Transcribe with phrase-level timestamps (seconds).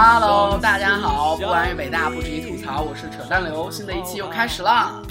[0.00, 5.02] Hello，大家好，不安于北大，不止于吐槽，我是扯淡流，新的一期又开始了。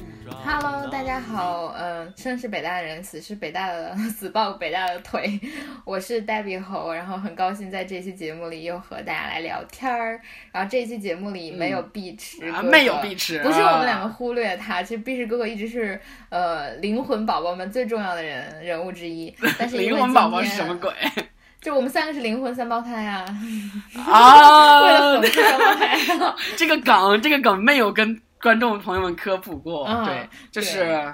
[0.46, 5.38] Hello，大家好，嗯、生是北大的人，死是北大的， 死抱北大的腿。
[5.84, 10.22] 我是黛比猴，然后很高兴在这期节目里又和大家来聊天儿。
[10.54, 19.36] 然后这期节目里没有碧池哥哥、啊没有碧池不是我们啊两个忽略他，其实碧池哥哥一直是呃灵魂宝宝们最重要的人人物之一。
[19.60, 20.74] 但是 灵魂宝宝是什么？
[20.80, 20.94] 鬼？
[21.62, 23.26] 就我们三个是灵魂三胞胎啊，
[24.10, 25.98] 啊 为了啊讽，刺双胞胎。
[26.56, 29.86] 这个梗，这个梗没有跟观众朋友们科普过。
[29.88, 31.14] 嗯对，就是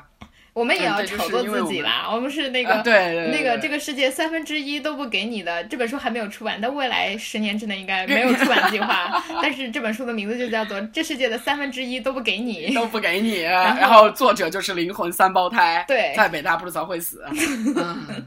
[0.53, 9.23] 我们也要炒作自己啦，我们是那个、啊对那个这个世界三分之一都不给你的这本书还没有出版，但未来十年之内应该没有出版计划。
[9.41, 12.69] 但是这本书的名字就叫做《这世界的三分之一都不给你》。
[12.75, 17.25] 都不给你，后然后作者就是灵魂三胞胎，对在北大不知早会死。
[17.75, 18.23] 嗯，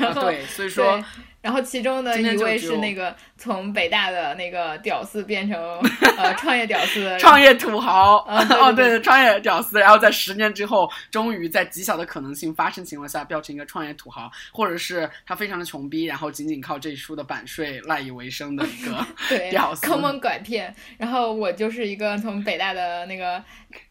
[0.00, 1.04] 然后、啊对，所以说对，
[1.44, 5.60] 然后其中的一位是那个从北大的那个屌丝变成
[6.16, 19.86] 呃创业屌丝，创业土豪，啊对对 哦，对对，创业屌丝，然后在十年之后，终于在极小的可能性发生情况下，变成一个创业土豪，或者是他非常的穷逼，然后仅仅靠这一书的版税赖以为生的一个 对屌丝。
[19.86, 20.74] 坑蒙拐骗。
[20.96, 23.42] 然后我就是一个从北大的那个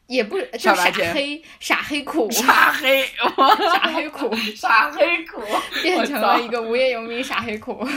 [0.07, 3.03] 也不就傻傻黑傻黑苦傻黑，
[3.37, 4.35] 我傻黑苦。
[4.55, 5.41] 傻黑苦，
[5.81, 7.87] 变成了一个无业游民傻黑苦，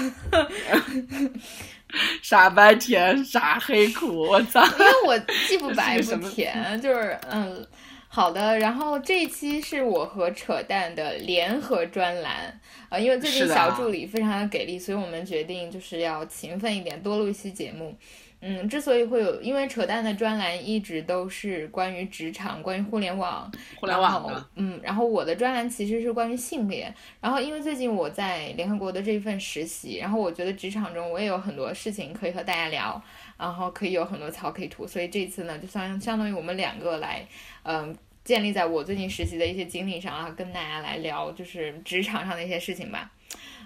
[2.22, 4.64] 傻白甜，傻黑苦，我操！
[4.64, 7.66] 因为我既不白不甜，就是嗯，
[8.08, 8.58] 好的。
[8.58, 17.96] 然后这一期是我和扯淡的联合专栏，呃，因为最近小助理非常的给力，所以我们决定就是要勤奋一点，多录一期节目。
[18.40, 33.02] 嗯，之所以会有，因为扯淡的专栏一直都是关于职场、关于互联网，互联网的，嗯，然后我的专栏其实是关于性别，然后因为最近我在联合国的这一份实习，然后我觉得职场中我也有很多事情可以和大家聊，
[33.38, 37.26] 然后可以有很多槽可以吐，所以这次呢，就相相当于我们两个来，
[37.62, 43.10] 嗯、建立在我最近实习的一些经历上啊，跟大家来聊就是职场上的一些事情吧。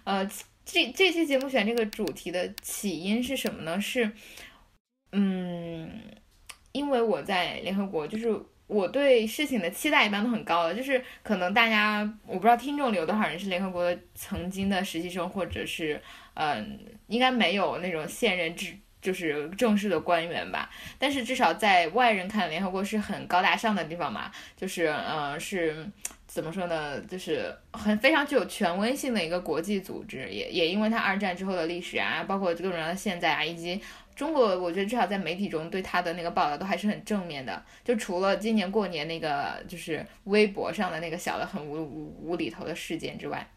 [0.04, 0.24] 呃，
[0.64, 3.80] 这这期节目选这个主题的起因是什么呢？
[3.80, 4.10] 是，
[5.12, 5.90] 嗯，
[6.72, 8.28] 因为我在联合国，就是
[8.66, 16.00] 我对事情的期待一般都很高的，就是可能大家我不知道听众里有多少人是联合国的曾经的实习生，或者是
[16.34, 16.78] 嗯、
[17.08, 18.74] 应该没有那种现任制。
[19.02, 25.90] 就是正式的官员吧，但是至少在外人看，联合国是很高大上的地方嘛，就是呃是
[26.26, 33.80] 怎么说呢，就是很非常具有权威性的一个国际组织，也也因为它二战之后的历史啊，包括各种各样的现在啊，以及
[34.20, 37.64] 中国，我觉得至少在媒体中对他的那个报道都还是很正面的。
[37.82, 43.48] 就除了今年过年那个就是微博上的那个小的很无无无厘头的事件之外、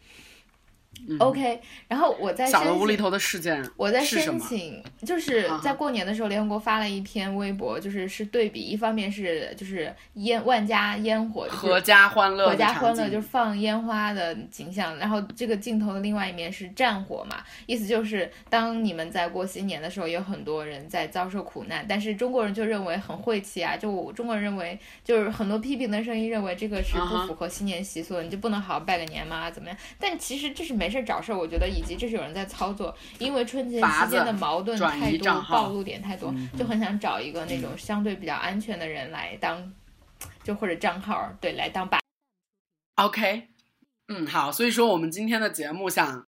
[1.20, 14.98] o k 然后我在嗯小的申请无厘头的事件，我在申请，就是在过年的时候，联合国发了一篇微博，就是是对比，一方面是就是烟万家烟火，就是阖家欢乐，阖家欢乐，就是放烟花的景象。
[14.98, 29.52] 然后这个镜头的另外一面是战火嘛，意思就是当你们在过新年的时候，有很多人在遭受苦难，但是中国人就认为很晦气啊，就我中国人认为就是很多批评的声音认为这个是不符合新年习俗的，你就不能好好拜个年吗？
[29.52, 29.78] 怎么样？
[30.00, 39.74] 但其实这是没事儿找事儿，我觉得，以及这是有人在操作，因为春节期间的矛盾太多，暴露点太多，嗯就很想找一个那种相对比较安全的人来当，
[40.44, 42.00] 就或者账号对来当把。
[42.96, 43.48] OK，
[44.08, 46.26] 嗯，好，所以说我们今天的节目想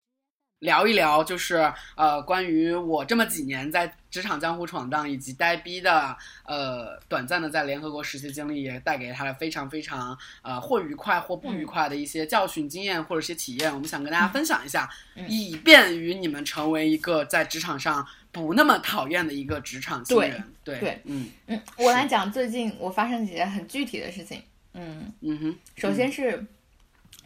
[0.65, 15.25] 聊一聊，就是呃，关于我这么几年在职场江湖闯荡，以及呆逼的呃短暂的在联合国实习经历，也带给他了非常非常呃或愉快或不愉快的一些教训、经验或者一些体验，我们想跟大家分享一下，嗯。
[15.29, 20.43] 以便于你们成为一个在职场上不那么讨厌的一个职场新人。
[20.63, 21.29] 对对嗯。
[21.47, 24.41] 嗯，我来讲最近我发生几件很具体的事情。
[24.73, 26.45] 嗯，嗯哼，首先是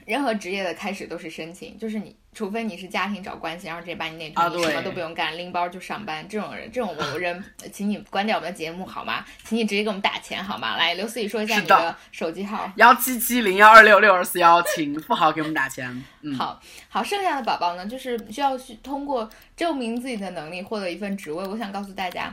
[0.06, 6.25] 任何职业的开始都是申请，就是你除非你是家庭找关系，然后直接把你内推，啊你什么都不用干，拎包就上班。
[6.30, 9.25] 这种人，这种人，请你关掉我们的节目好吗？
[9.44, 10.77] 请你直接给我们打钱好吗？
[10.77, 12.71] 来，刘思雨说一下你的手机号。
[12.77, 16.01] 幺七七零幺二六六二四幺，请富豪给我们打钱。
[16.21, 16.57] 嗯，好
[16.88, 21.45] 好，剩下的宝宝呢，就是需要去通过证明自己的能力获得一份职位。
[21.45, 22.31] 我想告诉大家，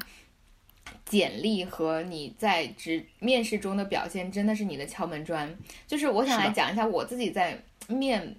[1.05, 5.53] 简历和你在职面试中的表现真的是你的敲门砖。
[5.85, 8.37] 就是我想来讲一下我自己在面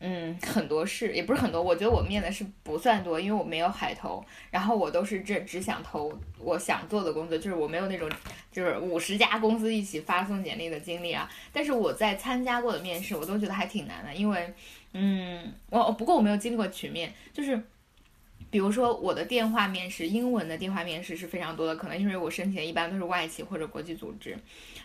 [0.00, 8.08] 嗯，很多事也不是很多，我觉得我面的是不算多，因为我没有海投，然后我都是这只想投我想做的工作，就是我没有那种
[8.52, 11.28] 就是五十家公司一起发送简历的经历啊。
[11.52, 14.54] 但是我在参加过的面试，我都觉得还挺难的，因为，
[14.92, 17.60] 嗯，我不过我没有经历过群面，就是
[18.50, 24.38] 比如说我的电话面试，英文的电话面试是非常多的，可能因为我申请的一般都是外企或者国际组织，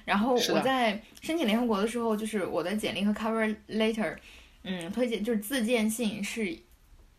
[0.06, 4.16] 然后我在申请联合国的时候，就是我的简历和 cover letter。
[4.64, 6.58] 嗯，推荐就是自荐信是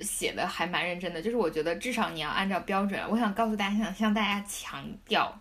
[0.01, 3.01] 写的还蛮认真的，就是我觉得至少你要按照标准。
[3.11, 5.41] 我想告诉大家，想向大家强调，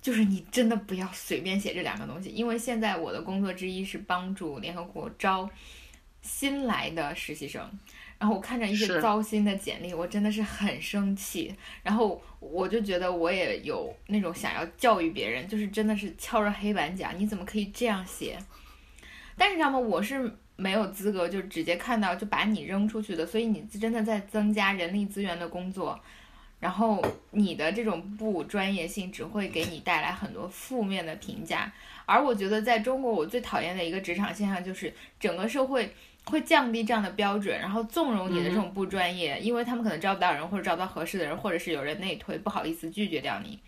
[0.00, 5.48] 就是你真的不要随便写这两个东西，因为现在我的工作之一是帮助联合国招
[6.22, 7.62] 新来的实习生，
[8.18, 18.38] 然后我看着一些糟心的简历，我真的是很生气，然后我就觉得我也有那种想要教育别人，就是真的是敲着黑板讲，你怎么可以这样写？
[19.36, 19.78] 但是你知道吗？
[19.78, 20.34] 我是。
[20.60, 25.98] 没有资格就直接看到就把你扔出去的，所以你真的在增加人力资源的工作，
[26.58, 27.00] 然后
[27.30, 31.72] 你的这种不专业性只会给你带来很多负面的评价。
[32.06, 35.94] 而我觉得在中国，我最讨厌的一个职场现象就是整个社会
[36.24, 43.60] 会降低这样的标准，然后纵容你的这种不专业，因为他们可能招不到人，或者招不到合适的人，或者是有人内推，不好意思拒绝掉你。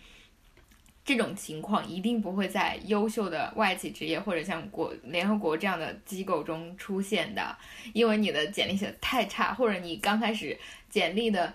[1.11, 7.53] 这种情况一定不会在优秀的外企职业或者像国联合国这样的机构中出现的，
[7.91, 10.57] 因为你的简历写的太差，或者你刚开始
[10.89, 11.53] 简历的，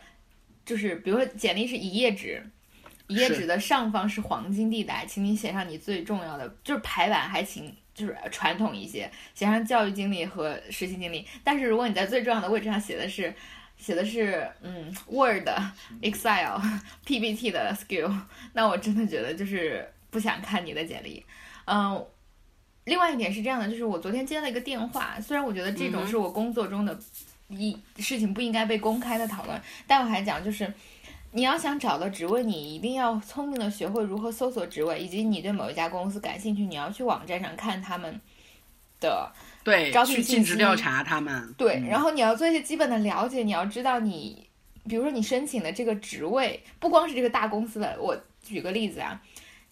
[0.67, 2.45] 就是比如说简历是一页纸，
[3.07, 11.27] 一页纸的上方是黄金地带，请你写上你最重要的，就是排版还请就是传统一些，写上教育经历和实习经历。
[11.43, 13.35] 但是如果你在最重要的位置上写的是。
[13.77, 15.49] 写的是嗯，Word、
[16.03, 16.61] Excel、
[17.05, 18.13] PPT 的 skill，
[18.55, 21.25] 那我真的觉得就是不想看你的简历。
[21.67, 22.05] 嗯，
[22.85, 26.99] 另外一点是这样的，就是我昨天接了一个电话，虽然我觉得这种是我工作中的
[27.49, 30.73] 一事情不应该被公开的讨论，但我还讲就是
[31.33, 38.21] 你要想找到职位，你一定要聪明的学会如何搜索职位，以及你对某一家公司感兴趣，你要去网站上看他们
[39.01, 39.33] 的。
[39.65, 41.53] 对，招聘尽职调查他们。
[41.59, 44.49] 对，然后你要做一些基本的了解，你要知道你，
[44.89, 47.97] 比如说你申请的这个职位，不光是这个大公司的。
[47.99, 49.21] 我举个例子啊，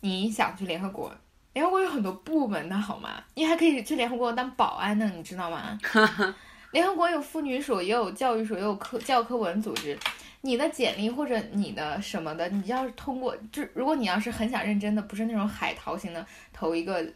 [0.00, 1.14] 你想去联合国，
[1.52, 3.22] 联合国有很多部门的好吗？
[3.34, 5.78] 你还可以去联合国当保安呢，你知道吗？
[6.72, 9.96] 联合国有妇女署，也有教育署，也有科教科文组织。
[10.40, 17.06] 你的简历或者你的什么的，你要是通过，就如果你要是很想认真的，不是那种海淘型的，投一个。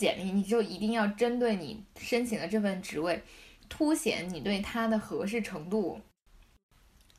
[0.00, 3.22] 简历你就一定要针对你申请的这份职位，
[3.68, 6.00] 凸显你对它的合适程度，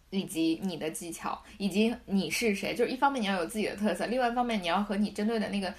[0.09, 2.73] 以及你的技巧，以及你是谁。
[2.73, 5.71] 就是一方面你要有自己的特色，另外一方面你要和你针对的那个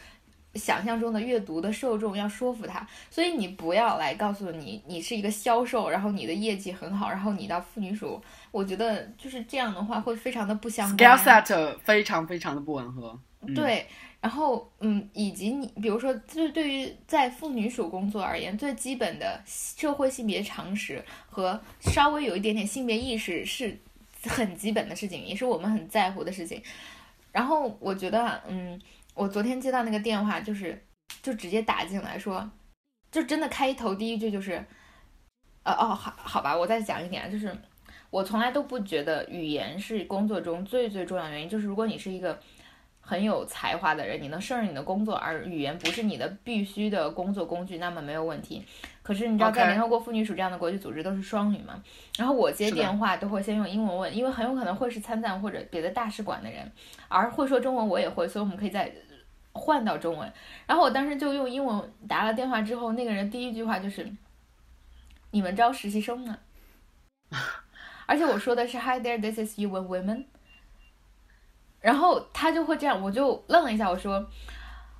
[0.54, 2.87] 想象中的阅读的受众要说服他。
[3.10, 8.22] 所以你不要来告诉你你是一个销售，然后你的业绩很好，然后你到妇女署，
[8.52, 11.19] 我觉得就是这样的话会非常的不相关。
[11.19, 13.19] Skill set 非常非常的不吻合。
[13.56, 13.88] 对。
[14.22, 23.76] 然后，嗯，以及你，比如说，就是对于在妇女署工作而言，最基本的社会性别常识和稍微有一点点性别意识是
[24.22, 26.62] 很基本的事情，也是我们很在乎的事情。
[27.32, 28.80] 然后我觉得，嗯，
[29.14, 30.80] 我昨天接到那个电话，就是
[31.20, 32.48] 就直接打进来说，
[33.10, 34.64] 就真的开头第一句就是，
[35.64, 37.52] 呃，哦，好，好吧，我再讲一点，就是
[38.08, 42.38] 我从来都不觉得语言是工作中最最重要的原因，就是如果你是一个。
[43.05, 48.65] 很有才华的人，你能胜任你的工作，而语言不是你的必须的工作工具，那么没有问题。
[49.03, 51.82] 可是你知道，在联合国妇女署这样的国际组织都是双语嘛？
[52.17, 56.71] 然后我接电话都会先用英文问，因为很有可能会是参赞或者别的大使馆的人，
[57.09, 58.91] 而会说中文我也会，所以我们可以再
[59.53, 60.32] 换到中文。
[60.67, 64.09] 然后我当时就用英文打了电话之后，那个人第一句话就是
[65.32, 66.39] ：“你们招实习生呢？”
[68.06, 70.25] 而且我说的是 “Hi there, this is you and women。”
[71.82, 74.24] 然后他就会这样，我就愣了一下，我说，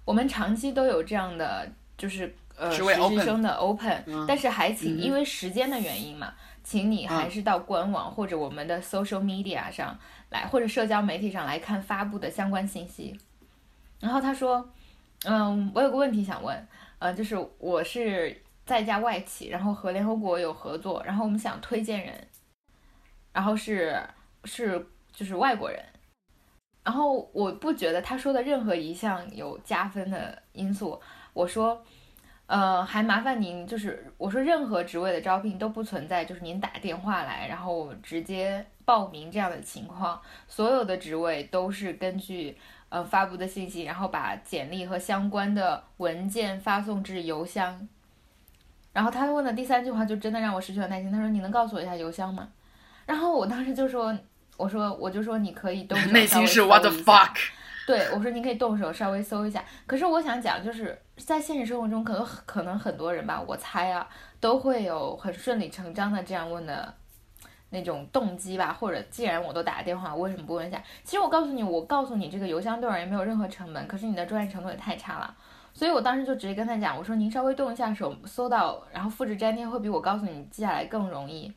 [0.05, 6.35] 我们长期都有这样的，就是呃实习生的 open，但是还请因为时间的原因嘛，
[6.65, 9.97] 请你还是到官网或者我们的 social media 上
[10.31, 13.17] 来，或者社交媒体上来看发布的相关信息。
[14.01, 14.69] 然后他说，
[15.25, 22.29] 嗯，我有个问题想问，呃，就是我是在一家外企，然后和联合国有合作，然后我们想推荐人，
[23.33, 24.03] 然后是
[24.45, 25.81] 是就是外国人。
[26.85, 31.01] 然后我不觉得他说的任何一项有加分的因素。
[31.33, 31.83] 我说，
[32.47, 40.21] 呃，还麻烦您，就是我说任何职位的招聘都不存在，就是您打电话来，然后直接报名这样的情况。
[40.49, 42.59] 所有的职位都是根据
[42.89, 47.89] 呃发布的信息，然后把简历和相关的文件发送至邮箱。
[48.93, 51.11] 然后他问的第三句话就真的让我失去了耐心。
[51.11, 52.49] 他说：“你能告诉我一下邮箱吗？”
[53.07, 54.15] 然后我当时就说
[54.57, 57.37] ：“我说我就说你可以动手 内心是 What the fuck？
[57.87, 59.65] 对，我说您可以动手稍微搜一下。
[59.87, 66.95] 可是我想讲，就是在现实生活中，可能可能很多人吧，我猜啊，都会有很顺理成章的这样问的
[67.71, 70.81] 那种动机吧，或者既然我都打了电话，我为什么不问一下？
[71.03, 75.35] 其实我告诉你，我告诉你这个邮箱对我而言没有任何成本，可是你的专业程度也太差了。
[75.75, 81.53] 所以我当时就直接跟他讲，我说您稍微动一下手，搜到然后复制粘贴会比我告诉你记下来更容易。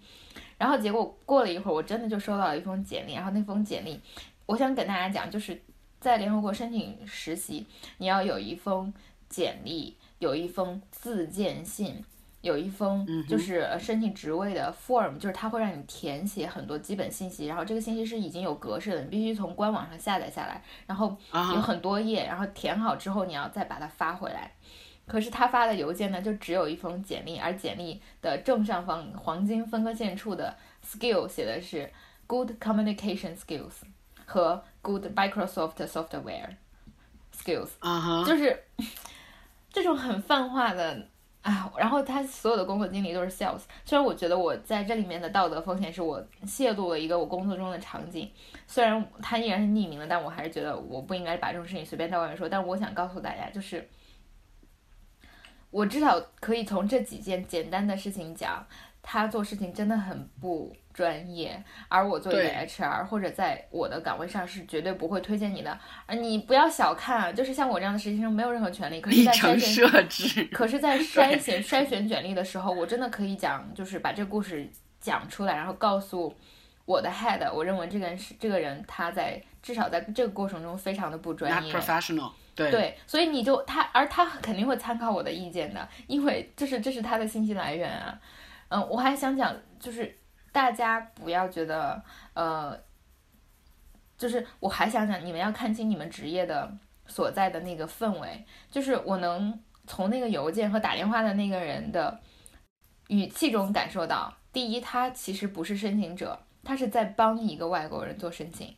[0.66, 4.02] 然后结果过了一会儿，我真的就收到了一封简历，然后那封简历，
[4.48, 5.62] 我想跟大家讲，就是
[6.00, 7.68] 在联合国申请实习，
[8.00, 8.92] 你要有一封
[9.30, 12.04] 简历，有一封自荐信，
[12.42, 21.16] 有一封就是呃申请职位的 form，就是它会让你填写很多基本信息，然后这个信息是已经有格式的，你必须从官网上下载下来，然后
[21.54, 24.52] 有很多页，然后填好之后你要再把它发回来。
[25.08, 31.92] 可是他发的邮件呢，就只有一封简历，而简历的正上方黄金分割线处的 skill 写的是
[32.28, 33.84] good communication skills
[34.26, 36.50] 和 good Microsoft software
[37.34, 38.64] skills，啊哈，就是
[39.72, 41.08] 这种很泛化的。
[41.46, 48.28] 啊，然后他所有的工作经历都是 sales，虽然我觉得我在这里面的道德风险是我泄露了一个我工作中的场景，
[48.66, 52.50] 虽然他依然是匿名的，但我还是觉得我不应该把这种事情随便在外面说。
[52.50, 53.88] 但是我想告诉大家，就是
[55.76, 58.66] 我至少可以从这几件简单的事情讲，
[59.04, 65.78] 他做事情真的很不专业，而我作为一个 HR 或者在我的岗位上是绝对不会推荐你的。
[66.06, 74.66] 而你不要小看啊，就是像我这样的实习生没有任何权利，可是在程筛选设置，可是，在筛选筛选简历的时候，我真的可以讲，就是把这个故事
[75.02, 76.34] 讲出来，然后告诉
[76.86, 81.74] 我的 head，我认为这个人是这个人他在至少在这个过程中非常的不专业。
[81.74, 88.18] professional，对，所以你就他，而他肯定会参考我的意见的，因为这是这是他的信息来源啊。
[88.70, 90.18] 嗯，我还想讲，就是
[90.54, 92.02] 大家不要觉得，
[92.34, 92.80] 呃，
[94.18, 96.74] 就是我还想讲，你们要看清你们职业的
[97.06, 102.20] 所在的那个氛围，就是我能从那个邮件和打电话的那个人的
[103.10, 108.74] 语气中感受到，第一，他其实不是申请者，他是在帮一个外国人做申请。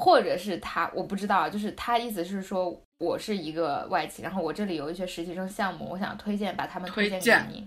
[0.00, 7.66] 或者是他，我不知道，就是他意思是说，我是一个外企，然后我这里有一些实习生项目，我想推荐，把他们推荐给你。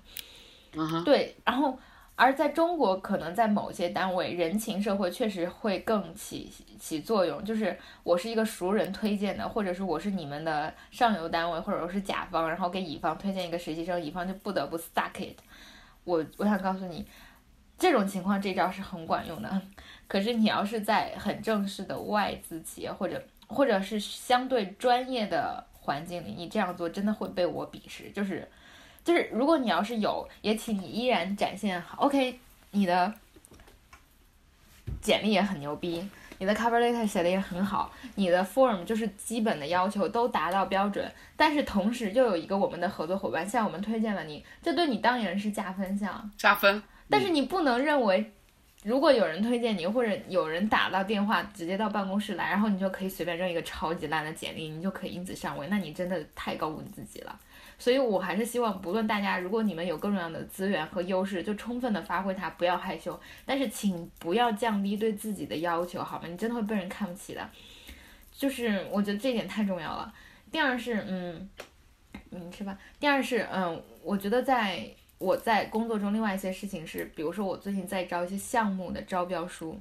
[1.03, 1.77] 对，然后
[2.15, 7.43] 而在中国，可能在某些单位，人情社会确实会更起起作用。
[7.43, 15.37] 就是我是一个熟人推荐的，或者是我是你们的上游单位，或者说是甲方，然后给乙方推荐一个实习生，乙方就不得不 suck it。
[16.05, 17.05] 我我想告诉你，
[17.81, 19.61] 这种情况这招是很管用的。
[20.07, 28.11] 可是你要是在很正式的外资企业，或者或者是相对专业的环境里，你这样做真的会被我鄙视。
[28.11, 28.47] 就是
[29.03, 32.03] 就是，如果你要是有，也请你依然展现好。
[32.03, 33.11] OK，你的
[35.01, 36.07] 简历也很牛逼，
[36.37, 46.29] 你的 cover letter 写的也很好，你的 form 就是基本的要求都达到标准，但是同时又有一个我们的合作伙伴向我们推荐了你，这对你当然是加分项。
[46.37, 48.31] 加分，但是你不能认为，
[48.83, 57.39] 如果有人推荐你，或者有人打到电话直接到办公室来，然后你就可以随便扔一个超级烂的简历，你就可以因此上位，那你真的太高估你自己了。
[57.77, 63.19] 所以我还是希望，不论大家，如果你们有各种各样的资源和优势，就充分的发挥它，不要害羞。
[63.45, 66.27] 但是请不要降低对自己的要求，好吗？
[66.27, 67.49] 你真的会被人看不起的。
[68.31, 70.13] 就是我觉得这一点太重要了。
[70.51, 71.49] 第二是，嗯，
[72.29, 72.77] 嗯，是吧？
[72.99, 74.87] 第二是，嗯，我觉得在
[75.21, 79.79] 我在工作中，另外一些事情是，比如说我最近在招一些项目的招标书，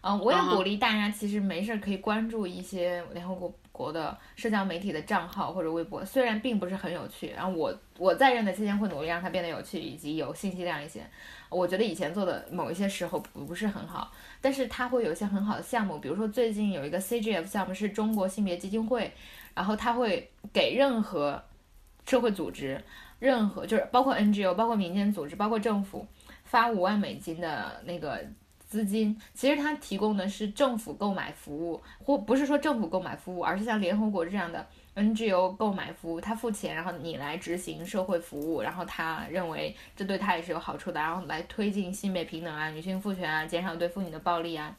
[0.00, 11.00] 嗯，我也鼓励大家，其实没事儿可以关注一些联合国国的社交媒体的账号或者微博，虽然并不是很有趣，然后我我在任的期间会努力让它变得有趣以及有信息量一些。
[11.48, 14.10] 我觉得以前做的某一些时候不不是很好，
[14.40, 19.12] 但是它会有一些很好的项目，比如说最近有一个 CGF 项目是中国性别基金会，
[19.54, 21.40] 然后它会给任何
[22.06, 22.82] 社会组织、
[23.22, 26.04] 任何就是包括 NGO、包括民间组织、包括政府
[26.42, 28.20] 发五万美金的那个
[28.58, 29.16] 资金。
[29.32, 44.76] 其实它提供的是政府购买服务，或不是说政府购买服务，而是像联合国这样的 NGO 购买服务，他付钱，然后你来执行社会服务，然后他认为这对他也是有好处的，然后来推进性别平等啊、女性赋权啊、减少对妇女的暴力啊。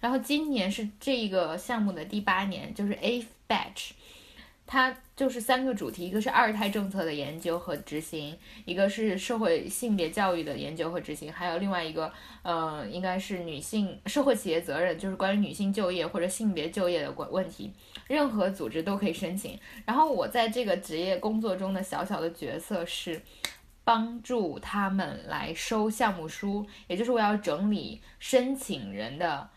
[0.00, 3.92] 然后今年是这个项目的第八年，就是 A batch，
[4.66, 17.72] 它就是三个主题，一个是二胎政策的研究和执行，一个是社会性别教育的研究和执行，还有另外一个，呃，应该是女性社会企业责任，就是关于女性就业或者性别就业的问问题，
[18.08, 19.56] 任何组织都可以申请。
[19.84, 23.22] 然后我在这个职业工作中的小小的角色是，
[23.84, 29.48] 帮助他们来收项目书，也就是我要整理申请人的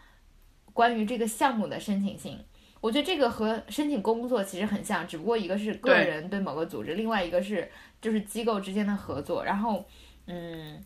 [0.72, 2.39] 关于这个项目的申请信。
[2.81, 7.69] 我觉得这个和申请工作其实很像，只不过一个是个人对某个组织，另外一个是
[8.01, 9.43] 就是机构之间的合作。
[9.43, 9.86] 然后，
[10.27, 10.81] 嗯，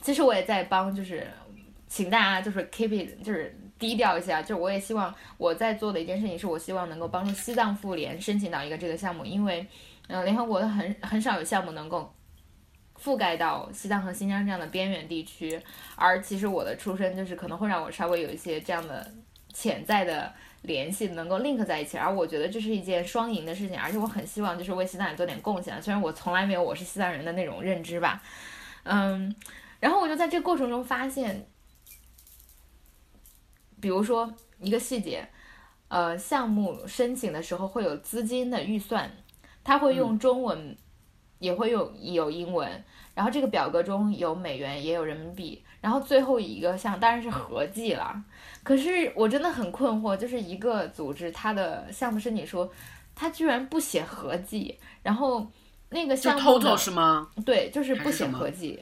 [0.00, 1.26] 其实我也在帮，就是
[1.86, 4.42] 请大家就是 keep it，就是低调一下。
[4.42, 9.64] 就是我也希望我在做的一件事情，是我希望能够帮助西藏妇联申请到一个这个项目，因为，
[10.08, 12.12] 呃，联合国的很很少有项目能够
[13.00, 15.60] 覆盖到西藏和新疆这样的边远地区，
[15.94, 19.08] 而其实我的出身就是可能会让我稍微有一些这样的
[19.52, 20.32] 潜在的
[20.62, 28.22] 联系，能够 link 在一起，而我觉得这是一件双赢的事情，而且我很希望就是为西藏人做点贡献，虽然我从来没有我是西藏人的那种认知吧，
[28.82, 29.34] 嗯，
[29.78, 31.46] 然后我就在这过程中发现，
[33.80, 35.26] 比如说一个细节，
[35.88, 39.10] 呃，项目申请的时候会有资金的预算，
[39.64, 40.76] 它会用中文，
[41.38, 48.22] 也会用有英文，然后这个表格中有美元也有人民币，然后最后一个项当然是合计了。
[48.62, 52.70] 可是我真的很困惑，就是一个组织它的项目申请书，
[53.14, 55.50] 它居然不写合计，然后
[55.88, 56.40] 那个项目？
[57.44, 58.78] 对，就是不写合计，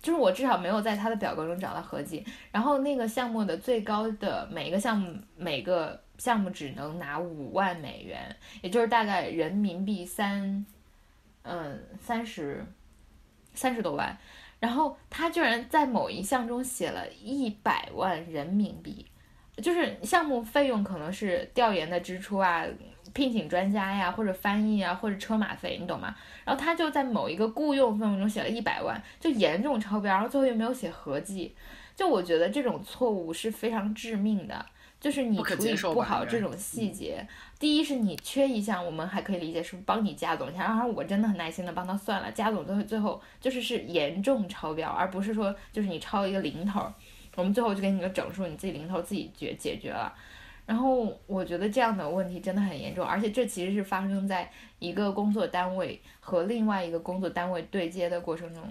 [0.00, 2.24] 就是我至少没有在他的表格中找到合计。
[2.52, 10.64] 然后那个项目的最高的每一个项目每个项目只能拿五万美元，也就是大概人民币三，
[11.42, 12.64] 嗯，三十，
[13.54, 14.16] 三十多万。
[14.60, 19.04] 然后他居然在某一项中写了一百万人民币，
[19.56, 22.64] 就是项目费用可能是调研的支出啊，
[23.14, 26.14] 聘请专家呀，或者翻译啊，或者车马费，你懂吗？
[26.44, 31.54] 然后他就在某一个雇佣费用中写了一百万，就严重超标，然后最后又没有写合计，
[31.96, 34.66] 就我觉得这种错误是非常致命的，
[35.00, 37.26] 就是你处理不好这种细节。
[37.60, 46.90] 第一是你缺一项，我们还可以理解是帮你加总一下，然后我真的很耐心的帮他算了，加总最后最后就是是严重超标，而不是说就是你超一个零头，
[47.36, 50.10] 我们最后就给你个整数，你自己零头自己解解决了。
[50.64, 58.62] 然后我觉得这样的问题真的很严重，而且这其实是发生在一个工作单位和另外一个工作单位对接的过程中。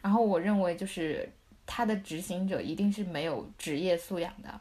[0.00, 1.30] 然后我认为就是
[1.66, 4.58] 他的执行者一定是没有职业素养的，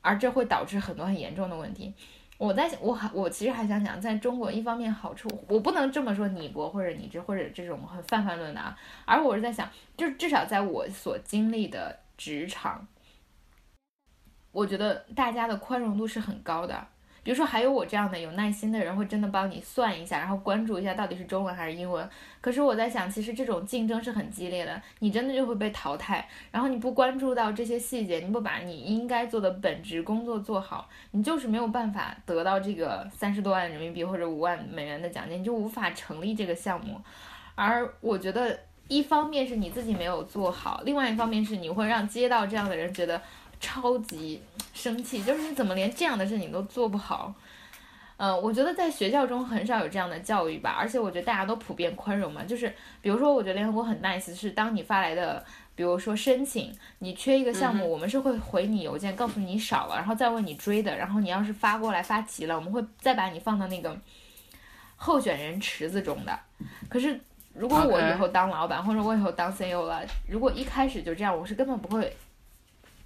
[0.00, 1.92] 而这会导致很多很严重的问题。
[2.40, 8.74] 我在想，我还我其实还想讲，在中国一方面好处，我不能这么说你国或者你这或者这种很泛泛论的啊，
[9.04, 12.88] 而我是在想，就至少在我所经历的职场，
[14.52, 16.86] 我觉得大家的宽容度是很高的。
[17.22, 22.08] 比如说，还有我这样的有耐心的人，会真的帮你算一下，然后关注一下到底是中文还是英文。
[22.40, 26.26] 可是我在想，其实这种竞争是很激烈的，你真的就会被淘汰。
[26.50, 37.00] 然后你不关注到这些细节，你不把你应该做的本职工作做好，你就是没有办法得到这个三十多万人民币或者五万美元的奖金，你就无法成立这个项目。
[37.54, 43.20] 而我觉得，一方面是你自己没有做好，另外一方面是你会让接到这样的人觉得
[43.60, 44.42] 超级
[44.74, 47.32] 生气，就是你怎么连这样的事情都做不好？
[48.16, 52.44] 呃，我觉得在学校中很少有这样的教育吧，而且我觉得大家都普遍宽容嘛。
[52.44, 52.68] 就是
[53.00, 55.42] 比如说，我觉得联合国很 nice，是当你发来的，
[55.74, 63.98] 比如说申请，你缺一个项目，我们是会回你邮件告诉你少了，然后再问你追的，然后你要是发过来发齐了，我们会再把你放到那个
[64.96, 66.38] 候选人池子中的。
[66.90, 67.18] 可是
[67.54, 72.14] 如果我以后当老板或者我以后当 CEO 了，如果一开始就这样，我是根本不会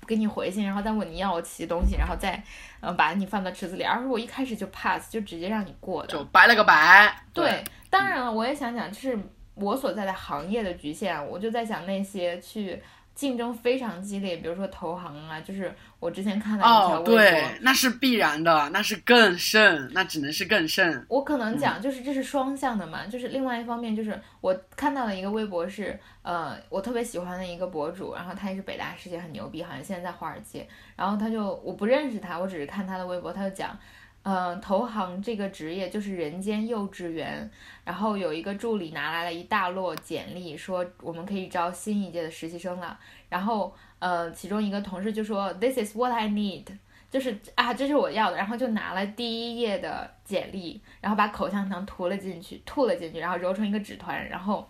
[0.07, 2.43] 给你回信，然后再问你要齐东西，然后再
[2.81, 6.09] 呃把你放到池子里，而是我一开始就 pass，就直接让你过的。
[6.09, 7.14] 就白了个白。
[7.33, 9.19] 对，当然了，我也想想，就是
[9.55, 12.83] 我所在的行业的局限，我就在想那些去
[13.14, 21.07] 竞争非常激烈，比如说投行啊，就是我之前看到一条哦，微博，对，那是必然的，那是更甚，那只能是更甚。
[21.09, 33.79] 我可能讲就是这是双向的嘛，就是另外一方面就是我看到了一个微博是，呃，我特别喜欢的一个博主，然后他也是北大世界很牛逼，好像现在在华尔街，然后他就我不认识他，我只是看他的微博，他就讲。
[34.24, 37.48] 嗯，投行这个职业就是人间幼稚园。
[37.84, 42.98] 然后有一个助理拿来了一大摞简历，说我们可以招新一届的实习生了。
[43.28, 46.64] 然后，呃，其中一个同事就说：“This is what I need。”
[47.10, 48.37] 就是啊，这是我要的。
[48.37, 54.66] 然后就拿了第一页的简历，然后把口香糖涂了进去，吐了进去，然后揉成一个纸团，然后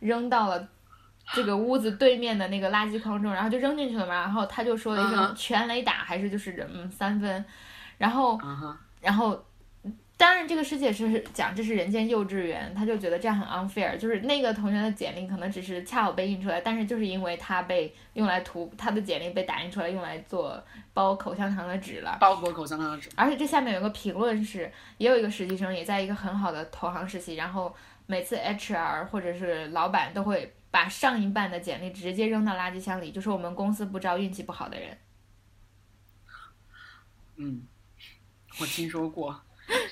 [0.00, 0.68] 扔到了
[1.32, 4.12] 这个屋子对面的那个垃圾筐中，然后就扔进去了嘛。
[4.20, 7.44] 然后他就说了一声全雷打，还是就是嗯三分。
[7.96, 8.38] 然后
[9.00, 9.44] 然后，
[10.16, 20.60] 当然这个师姐是讲这是人间幼稚园，他就觉得这样很 unfair，就是那个同学的简历可能只是恰好被印出来，但是就是因为他被用来涂，他的简历被打印出来用来做
[20.92, 22.18] 包口香糖的纸了。
[22.20, 23.08] 包裹口香糖的纸。
[23.14, 27.72] 而且这下面有个评论是，也有一个实习生也在一个很好的投行实习，然后
[28.06, 34.98] 每次 HR 或者是老板都会把上一半的简历直接扔到垃圾箱里，就说我们公司不招运气不好的人。
[37.36, 37.62] 嗯，
[38.60, 39.40] 我听说过，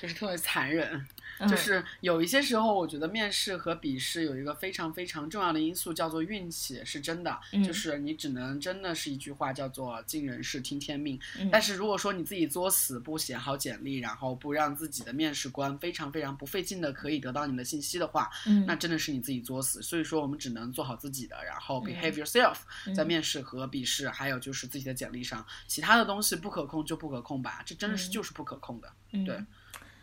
[0.01, 1.07] 就是特别残忍。
[1.39, 7.39] 嗯就是有一些时候，我觉得面试和笔试有一个非常非常重要的因素，叫做运气，是真的。
[7.53, 11.19] 嗯就是你只能真的是一句话，叫做尽人事听天命。
[11.39, 19.81] 嗯但是如果说你自己作死，不写好简历，然后不让自己的面试官非常非常不费劲的可以得到你的信息的话，嗯那真的是你自己作死。
[19.81, 28.91] 所以说，我们只能做好自己的，然后嗯 behave yourself，、嗯在面试和笔试，还有就是自己的简历上，其他的东西不可控就不可控吧，这真的是嗯就是不可控的。
[29.11, 29.41] 嗯对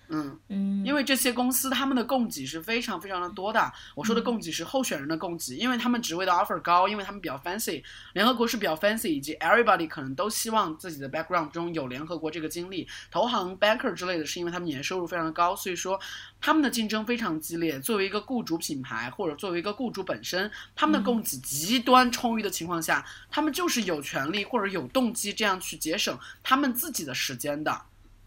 [0.08, 3.72] 嗯，嗯，因为这些公司他们的供给是非常非常的多的。
[3.94, 12.86] 我说的供给是候选人的供给，因为他们职位的 offer 高，因为他们比较 fancy，联合国是比较 fancy，以及 everybody 可能都希望自己的 background 中有联合国这个经历。
[13.10, 15.98] 投行 banker 之类的是因为他们年收入非常的高，所以说
[16.40, 17.80] 他们的竞争非常激烈。
[17.80, 27.80] 作为一个雇主品牌或者作为一个雇主本身，他们的供给极端充裕的情况下，他们就是有权利或者有动机这样去节省他们自己的时间的。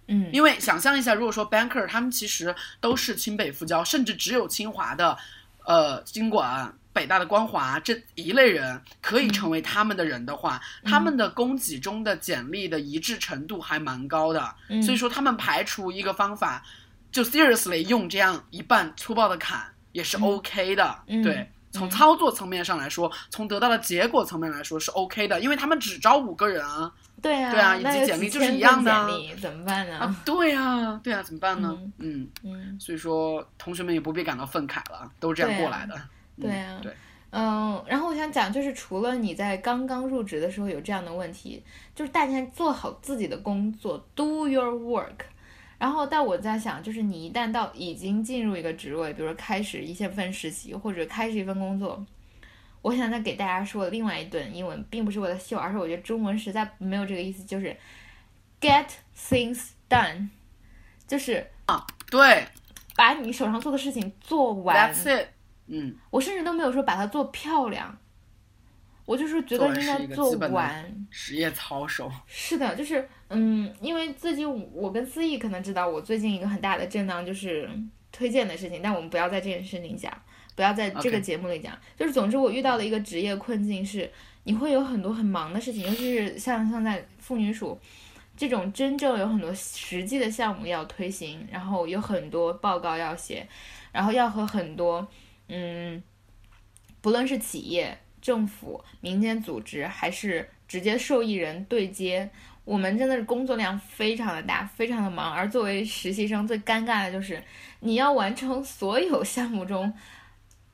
[0.07, 5.17] 嗯，因为想象一下，如果说 banker 他们其实都是清北复交，甚至只有清华的，
[5.65, 14.55] 呃，经管、北大的光华这一类人可以成为他们的人的话，他们的供给中的简历的一致程度还蛮高的。
[14.69, 16.63] 嗯所以说，他们排除一个方法，
[17.11, 21.03] 就 seriously 用这样一半粗暴的砍也是 OK 的。
[21.07, 21.51] 嗯对。
[21.71, 26.91] 从操作层面上来说，从得到的结果层面来说是 OK 的，因为他们只招五个人啊。
[27.21, 29.97] 对啊，对啊以及简历就是一样的份简历怎么办呢？
[29.97, 31.75] 啊，对啊、对啊、怎么办呢？
[31.97, 35.95] 嗯嗯，所以说同学们也不必感到愤慨了，都是这样过来的。
[35.95, 36.93] 嗯对啊对，
[37.31, 41.63] 嗯，然后我想讲，就是除了你在刚刚入职的时候有这样的问题，
[41.95, 45.25] 就是大家做好自己的工作，do your work。
[45.79, 52.03] 然后，但我在想，就是你一旦到已经进入一个职位，比如说开始一些份实习，或者开始一份工作，
[52.81, 57.77] 我想再给大家说另外一顿英文，并不是为了秀，而是我觉得中文实在没有这个意思，就是
[58.59, 60.29] get things done，
[61.05, 62.47] 就是啊对
[62.95, 64.91] 把你手上做的事情做完。
[64.91, 65.27] ，That's it。
[65.67, 67.95] 嗯，我甚至都没有说把它做漂亮，
[69.05, 71.07] 我就是觉得应该做完。
[71.11, 72.11] 职业操守。
[72.25, 77.69] 是的，就是嗯，因为最近我跟思义可能知道，我最近一个很大的震荡就是
[78.11, 80.11] 推荐的事情，但我们不要在这件事情讲，
[80.55, 81.77] 不要在这个节目里讲。
[81.97, 84.09] 就是总之，我遇到的一个职业困境是，
[84.43, 87.77] 你会有很多很忙的事情，尤其是像像在妇女署。
[88.39, 93.47] 这种真正有很多实际的项目要推行，然后有很多报告要写，
[93.91, 95.07] 然后要和很多
[95.47, 96.03] 嗯，
[97.01, 102.29] 不论是企业、政府、民间组织，还是直接受益人对接，
[102.67, 105.31] 我们真的是工作量非常的大，非常的忙。
[105.31, 107.41] 而作为实习生，最尴尬的就是
[107.79, 109.93] 你要完成所有项目中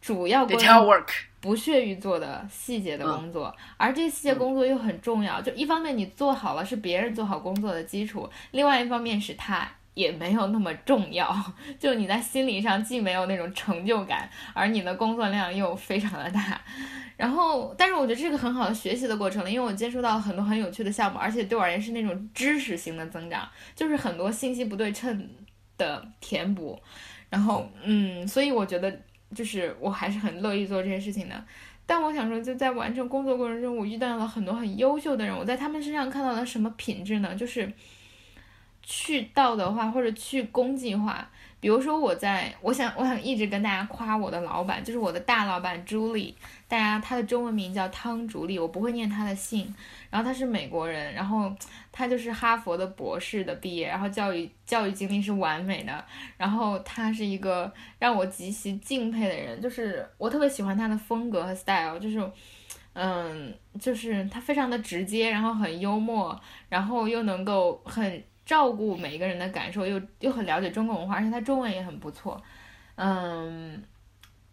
[0.01, 5.39] 主要关 Detail work，不屑于做的细节的工作，而这些细节工作又很重要。
[5.39, 11.35] 就一方面你做好了是别人做好工作的基础，另外一方面是它也没有那么重要。
[11.79, 16.59] 就你在心理上既没有那种成就感，而你的工作量又非常的大。
[17.15, 25.29] 然后，但是我觉得这个很好的学习的过程了，因为我接触到很多很有趣的项目，而且对我而言是那种知识型的增长，就是很多信息不对称
[25.77, 26.77] 的填补。
[27.29, 28.99] 然后，嗯，所以我觉得
[29.35, 31.45] 就是我还是很乐意做这些事情的。
[31.85, 37.35] 但我想说，就在完成工作过程中，我遇到了很多很优秀的人，我在他们身上看到了什么品质呢？
[37.35, 37.71] 就是
[38.83, 41.27] 去道德化或者去功绩化。
[41.59, 46.35] 比如说，我在我想我想一直跟大家夸我的老板，就是我的大老板朱莉，
[46.67, 49.73] 大家他的中文名叫汤竹丽，我不会念他的姓。
[50.09, 51.49] 然后他是美国人，然后
[51.91, 56.05] 他就是哈佛的博士的毕业，然后教育教育经历是完美的。
[56.35, 62.31] 然后他是一个让我极其敬佩的人，就是我特别喜欢他的风格和 style，就是。
[62.95, 72.41] 嗯，就是他非常的直接，然后很幽默，然后又能够很照顾每一个人的感受，又又很了解中国文化，而且他中文也很不错。
[72.95, 73.81] 嗯，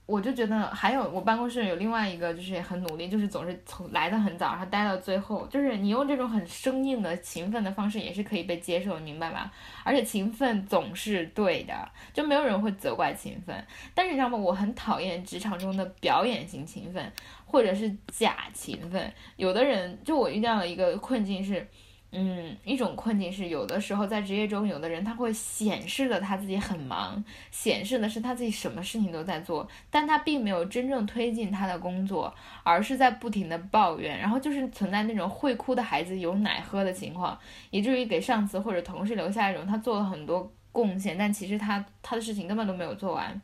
[0.06, 9.52] 我就觉得还有我办公室有另外一个，就是也很努力，就是总是从来的很早，然后待到最后，就是你用这种很生硬的勤奋的方式也是可以被接受，明白吧？
[9.84, 11.74] 而且勤奋总是对的，
[12.12, 13.66] 就没有人会责怪勤奋。
[13.94, 14.38] 但是你知道吗？
[14.38, 17.12] 我很讨厌职场中的表演型勤奋，
[17.44, 19.12] 或者是假勤奋。
[19.36, 21.66] 有的人就我遇到了一个困境是。
[22.12, 37.38] 嗯，一种困境是，有的时候在职业中，有的人他会显示的他自己很忙，显示的是他自己什么事情都在做，但他并没有真正推进他的工作，而是在不停的抱怨，然后就是存在那种会哭的孩子有奶喝的情况，
[37.70, 43.40] 以至于给上司或者同事留下一种他做了很多贡献，但其实他他的事情根本都没有做完。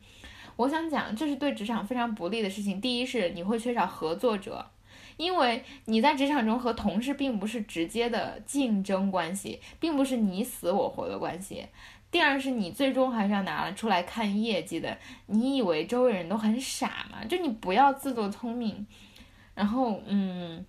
[0.57, 2.81] 我想讲，这是对职场非常不利的事情。
[2.81, 4.67] 第一是你会缺少合作者，
[5.17, 11.67] 因为你在职场中和同事并不是直接的竞争关系，并不是你死我活的关系。
[12.11, 14.97] 第二是你最终还是要拿出来看业绩的。
[15.27, 17.25] 你以为周围人都很傻吗？
[17.29, 18.87] 就你不要自作聪明，
[19.55, 20.65] 然后嗯，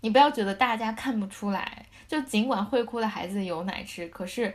[0.00, 1.86] 你不要觉得大家看不出来。
[2.06, 4.54] 就尽管会哭的孩子有奶吃，可是。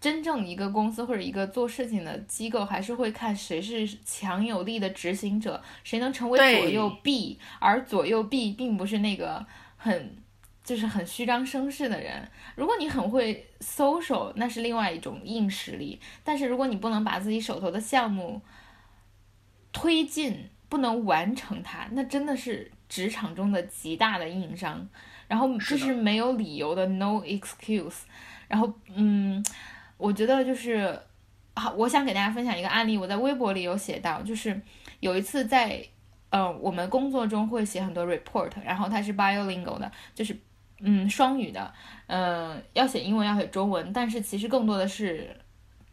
[0.00, 9.44] 真正一个公司或者一个做事情的机构，还是会看谁是强有力的执行者，谁能成为左右臂，而左右臂并不是那个
[9.76, 10.16] 很
[10.64, 12.26] 就是很虚张声势的人。
[12.54, 16.00] 如果你很会 social，那是另外一种硬实力。
[16.24, 18.40] 但是如果你不能把自己手头的项目
[19.70, 24.88] 推进，不能完成它，那真的是职场中的极大的硬伤。
[25.28, 28.04] 然后这是没有理由的 no excuse。
[28.48, 29.44] 然后嗯。
[30.00, 30.98] 我觉得就是，
[31.54, 32.96] 好，我想给大家分享一个案例。
[32.96, 34.58] 我在微博里有写到，就是
[35.00, 35.84] 有一次在，
[36.30, 40.34] 呃，我们工作中会写很多 report，然后它是 bilingual 的，就是，
[40.80, 41.72] 嗯，双语的，
[42.06, 45.36] 嗯，要写英文，要写中文，但是其实更多的是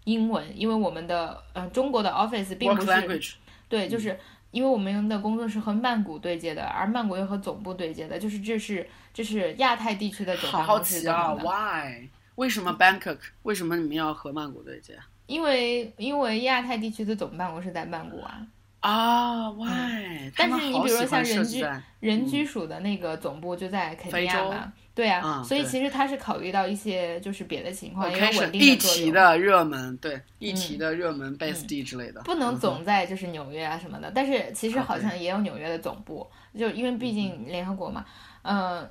[0.06, 2.82] 英文，因为我们的，呃，中国的 office 并不
[3.20, 3.36] 是，
[3.67, 4.17] 对，就是
[4.52, 12.08] 因为我们的工作是和曼谷对接的，而曼谷又和总部对接的，就是这是这是亚太地区的总办公室啊，Why？
[12.38, 13.17] 为什么 Bangkok？
[13.43, 14.97] 为什么你们要和曼谷对接？
[15.26, 18.47] 因为因为亚太地区的总办公室在曼谷啊。
[18.80, 20.32] 啊，Why？
[20.38, 21.65] 但是你比如说像人居
[22.00, 29.12] 人居署的那个总部就在肯尼亚嘛，对啊，所以其实他是考虑到一些就是别的情况，因为稳定。
[29.12, 34.12] 的热门，对，议题的热门 base 地之类的，不能总在就是纽约啊什么的。
[34.13, 36.26] 但是其实好像也有纽约的总部，
[36.58, 38.06] 就因为毕竟联合国嘛，
[38.43, 38.88] 嗯，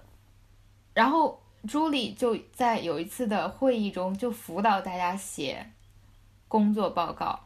[0.93, 1.41] 然后。
[1.67, 5.67] 朱莉就在有一次的会议中就辅导大家写
[6.49, 7.39] 工作报告，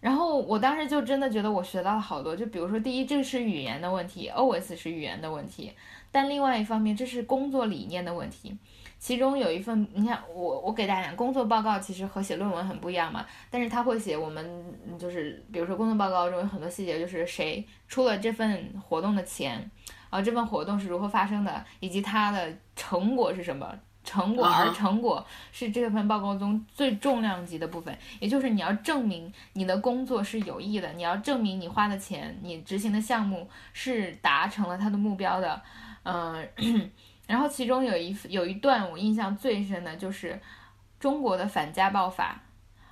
[0.00, 2.34] 然后我当时就真的觉得我学到了好多。
[2.34, 5.72] 就比如说，第一，这是语言的问题，always 是语言的问题，
[6.10, 8.56] 但另外一方面，这是工作理念的问题。
[8.98, 14.64] 其中有一份，你看我我给大家讲，工作报告其实和写论文很不一样嘛，但是他会写我们
[14.96, 19.68] 就是比如说工作报告中有很多细节，就是谁出了这份活动的钱。
[20.12, 23.66] 啊，这份活动是如何发生的，以及它的成果是什么？
[24.04, 35.62] 成果，而成果是这份报告中最重量级的部分，也就是你要证明你的工作是有益的，你要证明你花的钱，你执行的项目是达成了它的目标的。
[36.02, 36.46] 嗯，
[37.28, 40.38] 然后其中有一有一段我印象最深的就是
[40.98, 42.42] 中国的反家暴法，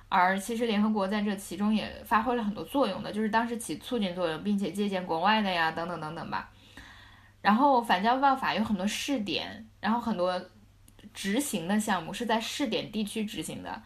[0.07, 6.49] 而其实联合国在这其中也发挥了很多作用的，就是当时起促进作用，并且借鉴国外的呀，等等等等吧。
[7.41, 10.39] 然后反家暴法有很多试点，然后很多
[11.13, 13.81] 执行的项目是在试点地区执行的。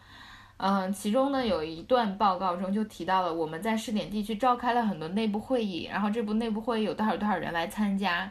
[0.58, 8.30] 嗯，其中呢有一段报告中就提到了我们在试点地区召开了很多内部会议，然后这部内部会议有多少多少人来参加。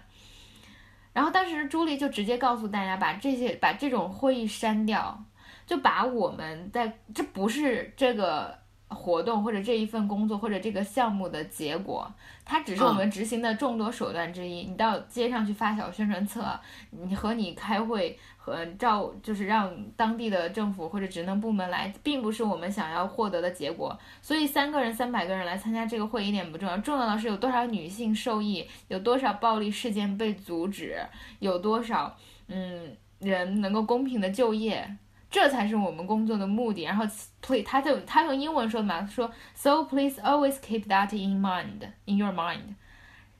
[1.13, 5.23] 然后当时朱莉就直接告诉大家把这些把这种会议删掉，
[5.65, 8.64] 就把我们在这不是这个。
[8.87, 12.09] 活动或者这一份工作或者这个项目的结果，
[12.45, 14.65] 它只是我们执行的众多手段之一。
[14.65, 16.57] 你到街上去发小宣传册，
[16.91, 23.97] 你和你开会和照，就是让当地的政府或者职能部门来，并不是我们想要获得的结果。
[24.21, 30.99] 所以三个人、三百个人来参加这个会一点不重要，重要的是有多少女性受益，有多少暴力事件被阻止，
[31.39, 32.15] 有多少
[32.47, 34.95] 嗯人能够公平的就业。
[35.29, 36.83] 这才是我们工作的目的。
[36.83, 37.05] 然后
[37.41, 42.75] ，please，他就他用英文说的嘛，说，so please always keep that in mind，in your mind。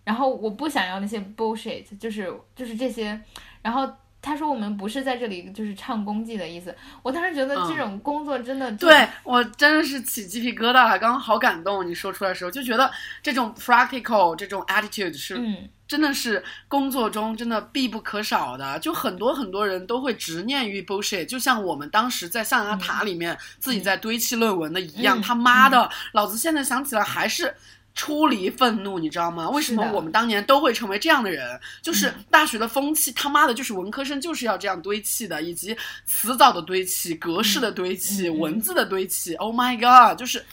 [0.04, 3.20] 然后我不想要那些 bullshit，就是就是这些。
[3.62, 3.92] 然后
[4.26, 6.76] 他说我们不是在这里就是唱功绩的意思。
[7.04, 11.88] 我当时觉得这种工作真的，对我真的是起鸡皮疙瘩了，刚刚好感动。
[11.88, 12.90] 你说出来的时候就觉得
[13.22, 15.40] 这种 practical 这种 attitude 是。
[15.88, 25.22] 真的是工作中真的必不可少的，就很多很多人都会执念于 bullshit，就像我们当时在象牙塔里面自己在堆砌论文的一样。
[25.22, 27.54] 他妈的，老子现在想起来还是
[27.96, 29.50] 出离愤怒，你知道吗？
[29.50, 31.60] 为什么我们当年都会成为这样的人？
[31.82, 39.34] 就是大学的风气，他妈的，就是文科生就是要这样堆砌的，以及词藻的堆砌、格式的堆砌、文字的堆砌。
[39.36, 40.46] Oh my god，就是。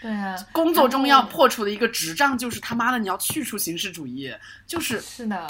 [0.00, 4.32] 对啊，工作中要破除的一个执障就是他妈的你要去除形式主义，
[4.64, 5.44] 就是是的，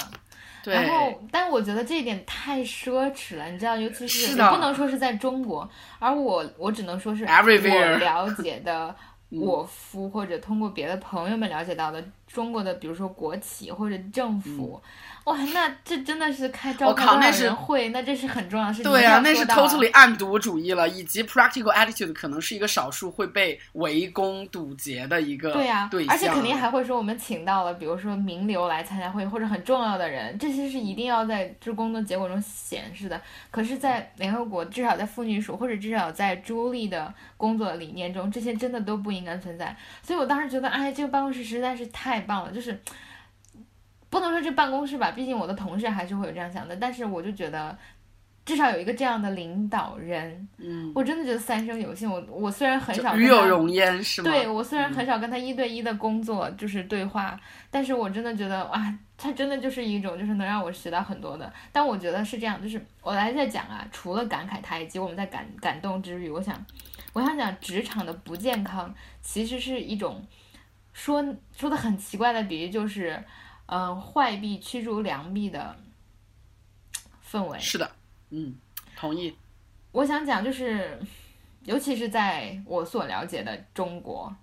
[0.63, 0.73] 对。
[0.73, 8.95] 然后，但我觉得这一点太奢侈了，你知道，尤其是不能说是在中国，而我我只能说是我了解的
[9.29, 14.81] 我夫或者通过别的朋友们了解到的中国的，比如说国企或者政府，
[15.25, 18.91] 哇，那这真的是开召嗯我开多少靠那是人会，那这是很重要的事情。
[18.91, 33.19] 对啊，一定要那是 totally 暗读主义了，以及 practical attitude 可能是一个少数会被围攻堵截的一个对呀、而且肯定还会说我们请到了，比如说名流来参加会议或者很重要的人，这些是一定要在这工作结果中显示的。
[33.51, 39.75] 可是，在联合国，至少在妇女署或者至少在朱莉的工作理念中，这些真的都不应该存在。
[40.01, 42.79] 所以我当时觉得，哎，这个办公室实在是太棒了，就是
[44.09, 47.77] 不能说这办公室吧，毕竟我的同事还是会有这样想的，但是我就觉得。
[48.45, 52.09] 至少有一个这样的领导人，嗯，我真的觉得三生有幸。
[52.09, 54.31] 我我虽然很少与有荣焉是吗？
[54.31, 61.53] 对我虽然嗯很少跟他一对一的工作，就是对话，但是我真的觉得哇，他真的就是一种就是能让我学到很多的。
[61.71, 66.65] 但我觉得是这样，就是我来在讲啊，除了感慨他以及我们在感感动之余，我想
[67.13, 70.25] 我想讲职场的不健康其实是一种
[70.99, 71.23] 说
[71.55, 73.11] 说的很奇怪的比喻，就是
[73.67, 75.73] 嗯、呃坏币驱逐良币的
[77.25, 77.57] 氛围。
[77.57, 77.89] 是的，
[78.31, 78.53] 嗯，
[78.97, 79.33] 同意。
[79.93, 80.99] 我想讲就是，
[81.63, 84.35] 尤其是在我所了解的中国，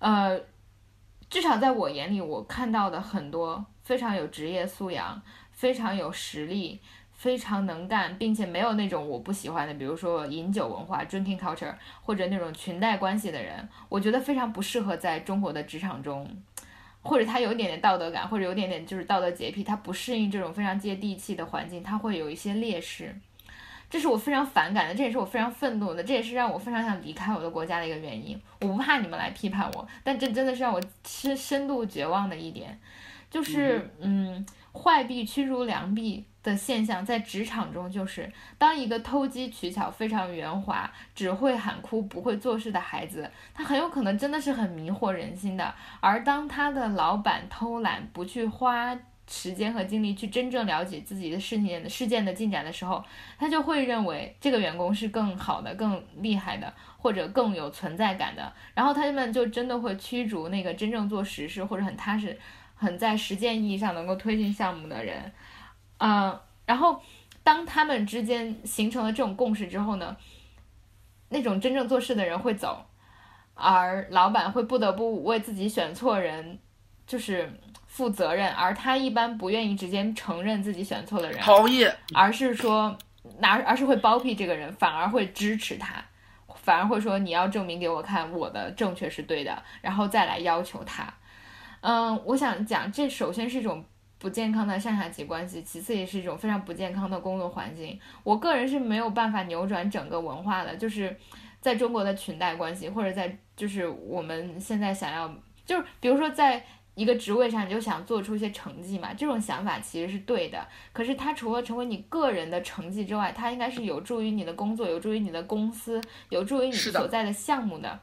[0.00, 0.38] 呃，
[1.30, 6.78] 至少在我眼里，我看到的很多非常有职业素养、非常有实力、
[7.20, 16.26] 非常能干，并且没有那种我不喜欢的，比如说饮酒文化 （drinking culture） 或者那种裙带关系的人，我觉得非常不适合在中国的职场中。
[17.02, 23.14] 或者他有一点点道德感，或者有点点就是道德洁癖，他不适应这种非常接地气的环境，他会有一些劣势。
[23.90, 28.40] 这是我非常反感的，这也是我非常愤怒的，这也是让我非常想离开我的国家的一个原因。
[28.62, 32.78] 我不怕你们来批判我，但这真的是让我深深度绝望的一点，
[33.30, 45.74] 就是嗯，坏币驱逐良币的现象在职场中，就是当一个偷机取巧、非常圆滑、只会喊哭不会做事的孩子，他很有可能真的是很迷惑人心的。
[46.00, 48.98] 而当他的老板偷懒，不去花
[49.28, 53.04] 时间和精力去真正了解自己的事情事件的进展的时候，
[53.38, 58.52] 他就会认为这个员工是更好的、更厉害的，或者更有存在感的。
[58.74, 62.36] 然后他们就真的会驱逐那个真正做实事或者很踏实、
[62.74, 65.30] 很在实践意义上能够推进项目的人。
[66.00, 67.00] 嗯、然后
[67.42, 70.16] 当他们之间形成了这种共识之后呢，
[71.28, 72.84] 那种真正做事的人会走，
[73.54, 76.58] 而老板会不得不为自己选错人，
[77.06, 77.52] 就是
[77.86, 81.86] 负责任，而他一般不愿意直接承认自己选错了人，同意。
[82.14, 82.96] 而是说，
[83.38, 86.02] 拿而是会包庇这个人，反而会支持他，
[86.54, 91.12] 反而会说你要证明给我看我的正确是对的，然后再来要求他。
[91.82, 93.84] 嗯，我想讲，这首先是一种
[94.20, 97.98] 不健康的上下级关系，其次也是一种非常不健康的工作环境。
[98.22, 101.16] 我个人是没有办法扭转整个文化的，就是
[101.58, 106.62] 在中国的裙带关系，或者在就是我们现在想要，就是比如说在
[106.94, 110.68] 一个职位上，你就想做出一些成绩嘛，这种想法其实是对的。
[110.92, 117.98] 可是它除了成为你个人的成绩之外，它应该是有助于你的工作，有助于你的公司，有助于你所在的项目的。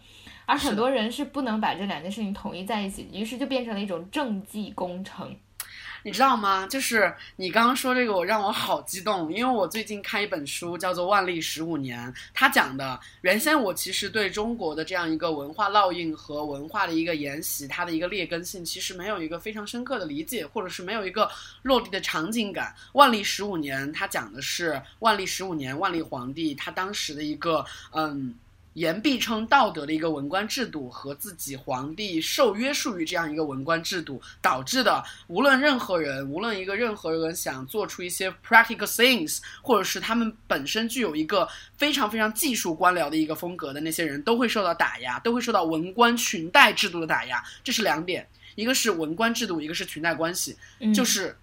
[0.48, 5.36] 而很多人是不能把这两件事情统一在一起，于是就变成了一种政绩工程。
[6.08, 6.66] 你知道吗？
[6.68, 12.00] 就是你刚刚说这个，我让我好激动，因为我最近看一本书，叫做《万历十五年》，
[12.34, 21.30] 它讲的原先我其实对中国的这样一个文化烙印和文化的一个沿袭，它的一个劣根性，其实没有一个非常深刻的理解，或者是没有一个
[21.64, 22.74] 落地的场景感。
[22.94, 28.34] 万历十五年，它讲的是万历十五年，万历皇帝他当时的一个嗯。
[28.78, 47.44] 言必称道德的一个文官制度和自己皇帝受约束于这样一个文官制度导致的，无论任何人，无论一个任何人想做出一些 practical things，或者是他们本身具有一个非常非常技术官僚的一个风格的那些人，都会受到打压，都会受到文官裙带制度的打压。
[47.64, 50.56] 这是两点，一个是文官制度，一个是裙带关系。
[50.80, 51.36] 嗯，就是，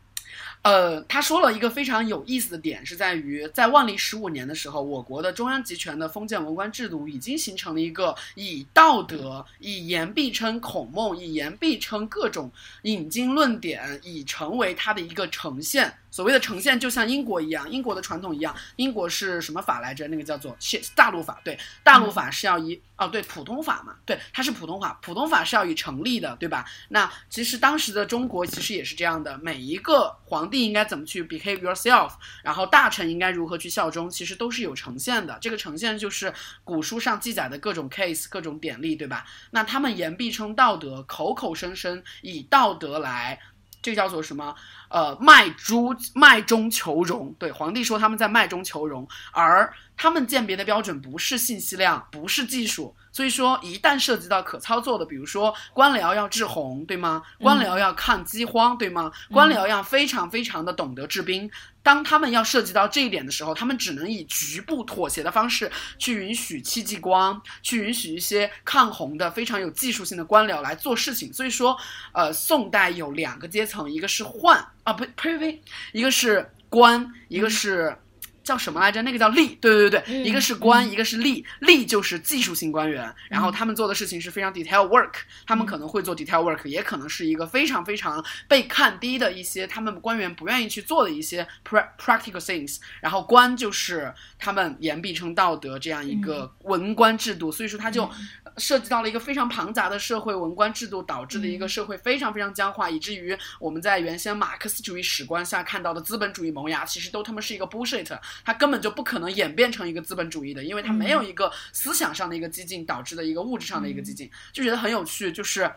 [0.64, 12.50] 呃，他说了一个非常有意思的点，是在于在万历十五年的时候，我国的中央集权的封建文官制度已经形成了一个以道德、以言必称孔孟、以言必称各种
[12.84, 15.94] 引经论典，已成为它的一个呈现。
[16.14, 20.06] 所谓的呈现，就像英国一样，英国的传统一样，英国是什么法来着？
[20.06, 20.56] 那个叫做
[20.94, 26.64] 大陆法，对，大陆法是要以哦对普通法嘛，对，它是普通法，普通法是要以成立的，对吧？
[26.90, 32.12] 那其实当时的中国其实也是这样的，每一个皇帝应该怎么去 behave yourself，
[32.44, 35.36] 然后大臣应该如何去效忠，其实都是有呈现的。
[35.40, 39.26] 这个呈现就是古书上记载的各种 case、各种典例，对吧？
[39.50, 43.40] 那他们言必称道德，口口声声以道德来。
[43.82, 44.54] 这个叫做什么？
[44.94, 47.34] 呃卖猪卖中求荣。
[47.36, 52.94] 对，皇帝说他们在卖中求荣，而他们鉴别的标准不是信息量，不是技术。
[53.10, 57.22] 所以说，一旦涉及到可操作的，比如说官僚要治洪，对吗？
[57.38, 59.10] 官僚要抗饥荒，对吗？
[59.30, 61.48] 官僚要非常非常的懂得治兵。
[61.80, 71.32] 当他们要涉及到这一点的时候，他们只能以局部妥协的方式去允许戚继光，去允许一些抗洪的非常有技术性的官僚来做事情。
[71.32, 71.76] 所以说，
[72.12, 75.60] 呃，宋代有两个阶层，一个是宦啊，不呸，
[75.92, 77.96] 一个是官，一个是。
[78.44, 79.02] 叫什么来着？
[79.02, 81.44] 那个叫吏，对对对对，一个是官，一个是吏。
[81.62, 85.14] 吏就是技术性官员，然后他们做的事情是非常 detail work，
[85.46, 92.78] 他们可能会做 detail work，也可能是一个非常非常被看低的一些他们官员不愿意去做的一些 practical things。
[93.00, 98.08] 然后官就是他们言必称道德这样一个文官制度，所以说它就。
[98.56, 115.70] 涉及到了一个非常庞杂的社会文官制度导致的一个社会非常非常僵化，以至于我们在原先马克思主义史观下看到的资本主义萌芽，其实都他妈是一个 bullshit，它根本就不可能演变成一个资本主义的，因为它没有一个思想上的一个激进导致的一个物质上的一个激进，就觉得很有趣，就是，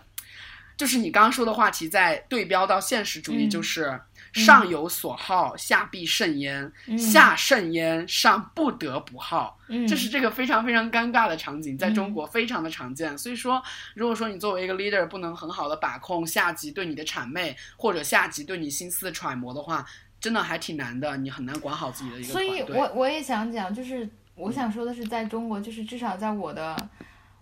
[0.77, 3.99] 就是你刚刚说的话题在对标到现实主义，就是。
[4.33, 9.57] 上有所好，下必甚焉；下甚焉，上不得不好。
[9.87, 13.17] 这是这个非常非常尴尬的场景，在中国非常的常见。
[13.17, 13.63] 所以说，
[13.95, 19.83] 如果说你作为一个 leader 不能很好的把控下级对你的谄媚，或者下级对你心思的揣摩的话，
[20.27, 24.05] 真的还挺难的，你很难管好自己的一个所以我我也想讲，就是
[24.35, 26.75] 我想说的是，在中国，就是至少在我的。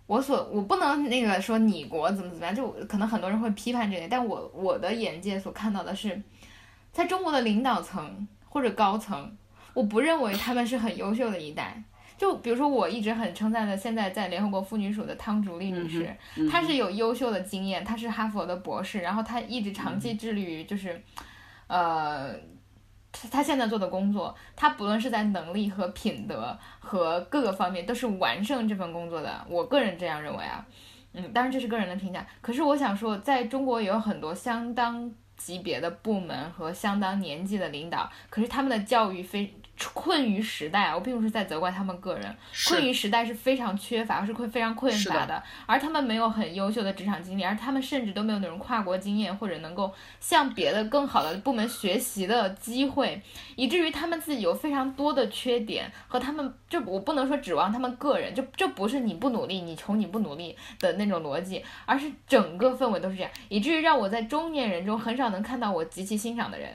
[0.06, 6.22] 我所我不能那个说你国怎么怎么样，就可能很多人会批判这个，但我我的眼界所看到的是。
[6.92, 9.36] 在中国的领导层或者高层，
[9.74, 11.82] 我不认为他们是很优秀的一代。
[12.16, 16.16] 就比如说，我一直很称赞的，现在在联合国妇女署的汤竹丽女士，
[16.50, 20.98] 她是有优秀的经验，她是哈佛的博士，然后她一直长期致力于就是，
[21.66, 22.34] 呃，
[23.30, 29.44] 他现在做的工作，他不论是在能力和品德和各个方面都是完胜这份工作的。
[29.48, 30.64] 我个人这样认为啊，
[31.12, 32.26] 嗯，当然这是个人的评价。
[32.40, 35.12] 可是我想说，在中国有很多相当。
[35.36, 39.52] 级别的部门和相当年纪的领导，可是他们的教育非。
[39.92, 42.36] 困于时代，我并不是在责怪他们个人。
[42.68, 45.42] 困于时代是非常缺乏，是会非常匮乏的。
[45.66, 53.20] 而他们没有很优秀的职场经历，而他们甚至都没有那种跨国经验，或者能够向别的更好的部门学习的机会，
[53.54, 55.90] 以至于他们自己有非常多的缺点。
[56.08, 66.70] 和他们，就我不能说指望他们个人，就这不是你不努力，你穷你不努力的那种逻辑，而是整个氛围都是这样，以至于让我在中年人中很少能看到我极其欣赏的人。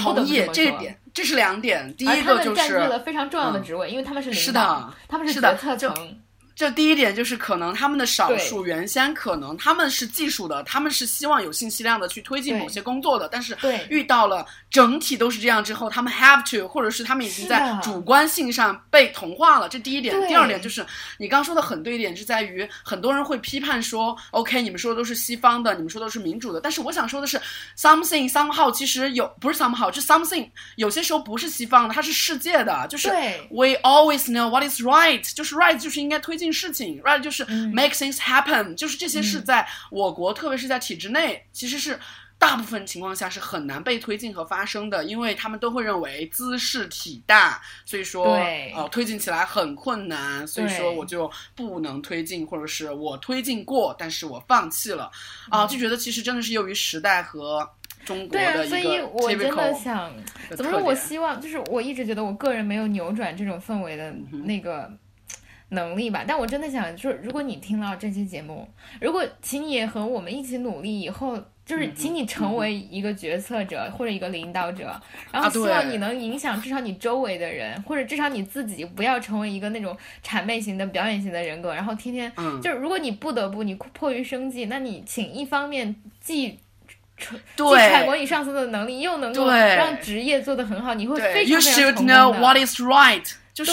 [0.00, 1.94] 同意这一点，这是两点。
[1.96, 6.18] 第一个就是占据了非常重要的职位，因为他们是领导，他们是决策层。
[6.54, 13.56] 这第一点就是可能他们的少数原先可能他们是技术的，他们是希望有信息量的去推进某些工作的，但是
[13.90, 19.68] 遇到了整体都是这样之后，他们 have to，或者是他们已经在主观性上被同化了。
[19.68, 20.84] 这第一点，第二点就是
[21.18, 27.40] 你刚说的很对一点，是在于很多人会批判说，OK，你们说的都是西方的，你们说都是民主的，但是我想说的是
[27.78, 33.08] ，something somehow 其实有不是 somehow，是 something 有些时候不是西方的，它是世界的，就是
[33.50, 36.48] we always know what is right，就是 right 就是应该推进。
[36.50, 42.00] 事情，right 就是 make things happen，就是这些是在我国，特别是在体制内，其实是
[42.38, 48.36] 大部分情况下是很难被推进和发生的，因为他们都会认为姿势体大，所以说
[48.76, 55.10] 呃推进起来很困难，所以说我就不能推进，或者是我推进过，但是我放弃了，
[55.50, 57.68] 啊，就觉得其实真的是由于时代和
[58.04, 58.76] 中国的一个
[59.28, 60.12] typical
[60.56, 60.80] 怎么说？
[60.80, 64.14] 我希望就是我一直觉得我个人没有扭转这种氛围的
[64.44, 64.90] 那个。
[65.70, 68.66] 能力吧，但我真的想就是，如果你听到这期节目，
[69.00, 74.98] 如果请你也和我们一起努力，以后就是请你成为一个决策者或者一个领导者，
[75.30, 79.94] 然后希望你能影响至少你周围的人，或者至少你自己不要成为一个那种
[80.24, 86.56] 谄媚型的表演型的人格，然后天天就是如果你不得不你迫于生计，那你请一方面既既
[87.58, 92.40] 揣摩你上司的能力，又能够让职业做得很好，你会非常非常成功的。
[93.58, 93.72] 就是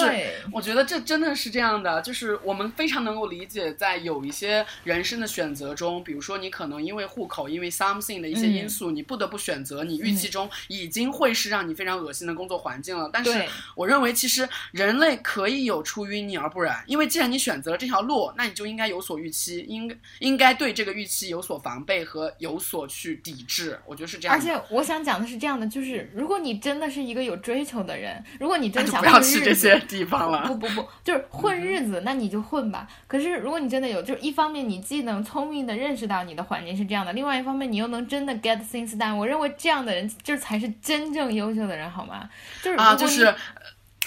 [0.51, 13.07] 我觉得这真的是这样的，就是我们非常能够理解，在有一些人生的选择中，比如说你可能因为户口，因为 something 的一些因素，你不得不选择你预期中已经会是让你非常恶心的工作环境了。
[13.13, 23.79] 但是我认为，其实人类可以有出淤泥而不染，因为既然你选择了这条路，那你就应该有所预期，应应该对这个预期有所防备和有所去抵制。
[23.85, 24.35] 我觉得是这样。
[24.35, 29.41] 而且我想讲的是这样的，就是如果你真的是一个有追求的人，如果你真想不要吃
[29.87, 30.47] 地方了。
[30.47, 32.87] 不不不，就是混日子，那你就混吧。
[33.07, 42.29] 可是如果你真的有，就是一方面你既能聪明的认识到你的环境是这样的，另外一方面你又能真的 get things done，我认为这样的人就是才是真正优秀的人，好吗？
[42.61, 43.33] 就是啊，就是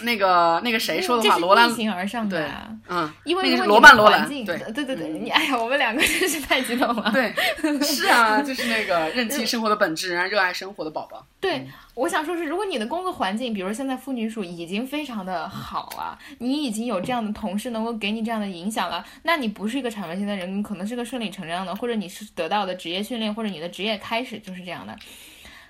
[0.02, 2.46] 那个那个谁说的话，罗兰逆行而上对，
[2.88, 7.10] 嗯，因为那个罗曼罗兰，对对对对对，你哎呀，我们两个真是太激动了。
[7.12, 7.32] 对，
[7.82, 11.24] 是啊，就是那个认清生活的本质，然后热爱生活的宝宝。
[11.40, 24.96] 对，我想说是，如果你的工作环境，比如现在妇女署已经非常的好了，你已经有这样的同事能够给你这样的影响了，那你不是一个产业性的人，你可能是个顺理成章的，或者你是得到的职业训练，或者你的职业开始就是这样的。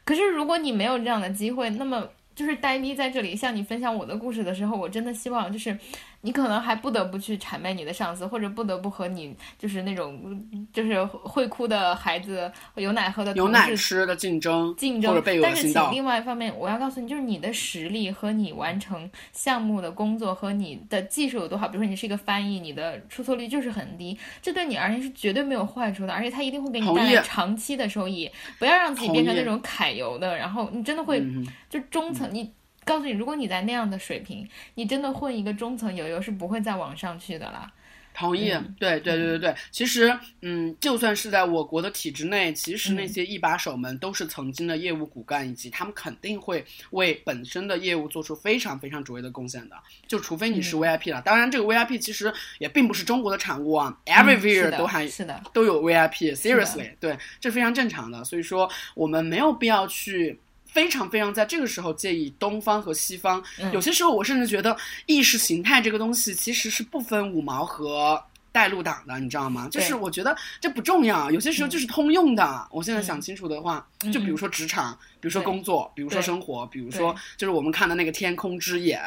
[0.05, 2.09] 可是如果你没有这样的机会，那么。
[2.39, 5.77] 就是呆逼在这里向你分享我的故事的时候，我真的希望就是。
[6.21, 15.13] 你可能还不得不去谄媚你的上司，或者不得不和你就是那种就是会哭的孩子、有奶喝的有奶吃的竞争，竞争。
[15.13, 21.69] 或者被但是，请另外一方面，我要告诉你，就是你的实力和你完成项目的工作和你的技术有多好。
[21.69, 28.29] 比如说，你是一个翻译，你的出错率就是很低，这对你而言是绝对没有坏处的，而且它一定会给你带来长期的收益。
[28.59, 31.23] 不要让自己变成那种揩油的，然后你真的会
[31.71, 32.51] 就中层你。
[32.89, 37.71] 告诉你，如果你在那样的水平，你真的混一个中层游游是不会再往上去的了。
[38.15, 38.49] 同意，
[38.81, 39.55] 对对对对对。
[39.71, 40.13] 其实，
[40.43, 49.77] 嗯，就算是在我国的体制内，其实那些一把手们都是曾经的业务骨干，以及他们肯定会为本身的业务做出非常非常卓越的贡献的。
[50.09, 58.25] 就除非你是 VIP 了，当然这个 VIP 其实也并不是中国的产物啊，everywhere 都还是的都有 VIP，seriously，对，这非常正常的。
[58.25, 60.41] 所以说，我们没有必要去。
[60.73, 63.43] 非常非常在这个时候介意东方和西方，
[63.73, 69.69] 有些时候我甚至觉得意识形态这个东西其实是不分五毛和带路党的，你知道吗？
[69.71, 72.67] 就是我觉得这不重要，有些时候就是通用的。
[72.71, 79.01] 我现在想清楚的话，就比如说职场，比如说工作，比如说生活，比如说就是我们看的那个《天空之眼》，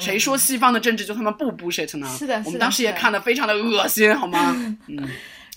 [0.00, 2.06] 谁说西方的政治就他妈不 bullshit 呢？
[2.18, 4.54] 是的，我们当时也看的非常的恶心，好吗？
[4.88, 5.08] 嗯，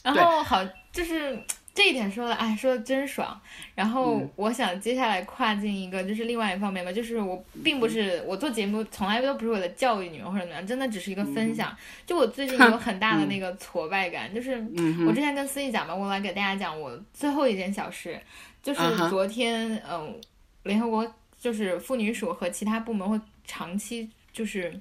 [0.04, 1.38] 然后好就是。
[1.74, 3.40] 这一点说的，哎，说的真爽。
[3.74, 11.76] 然后我想接下来跨进一个，就是另外一方面吧，就是我并不是我做节目从来都不是为了教育你们或者怎么样，真的只是一个分享。
[12.06, 14.64] 就我最近 有很大的那个挫败感，就是
[15.08, 18.20] 我之前跟思怡讲吧，我来给大家讲我最后一件小事，
[18.62, 20.16] 就是昨天，嗯，
[20.62, 24.80] 联合国就是妇女署和其他部门会长期就是。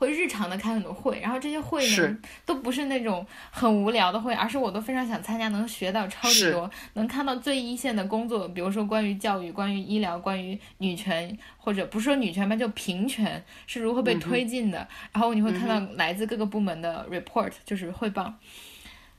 [0.00, 14.88] 会日常的开很多会，然后这些会呢都不是那种很无聊的会，而是我都非常想参加，能学到超级多，能看到最一线的工作，比如说关于教育、关于医疗、关于女权，或者不是说女权吧，就平权是如何被推进的。
[15.12, 18.32] 然后你会看到来自各个部门的 report，就是汇报。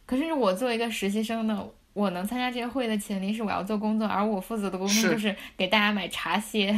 [0.08, 1.64] 可是我作为一个实习生呢，
[1.94, 6.76] 我能参加这些会的前提是我要做工作，而我负责的工作就是给大家买茶歇。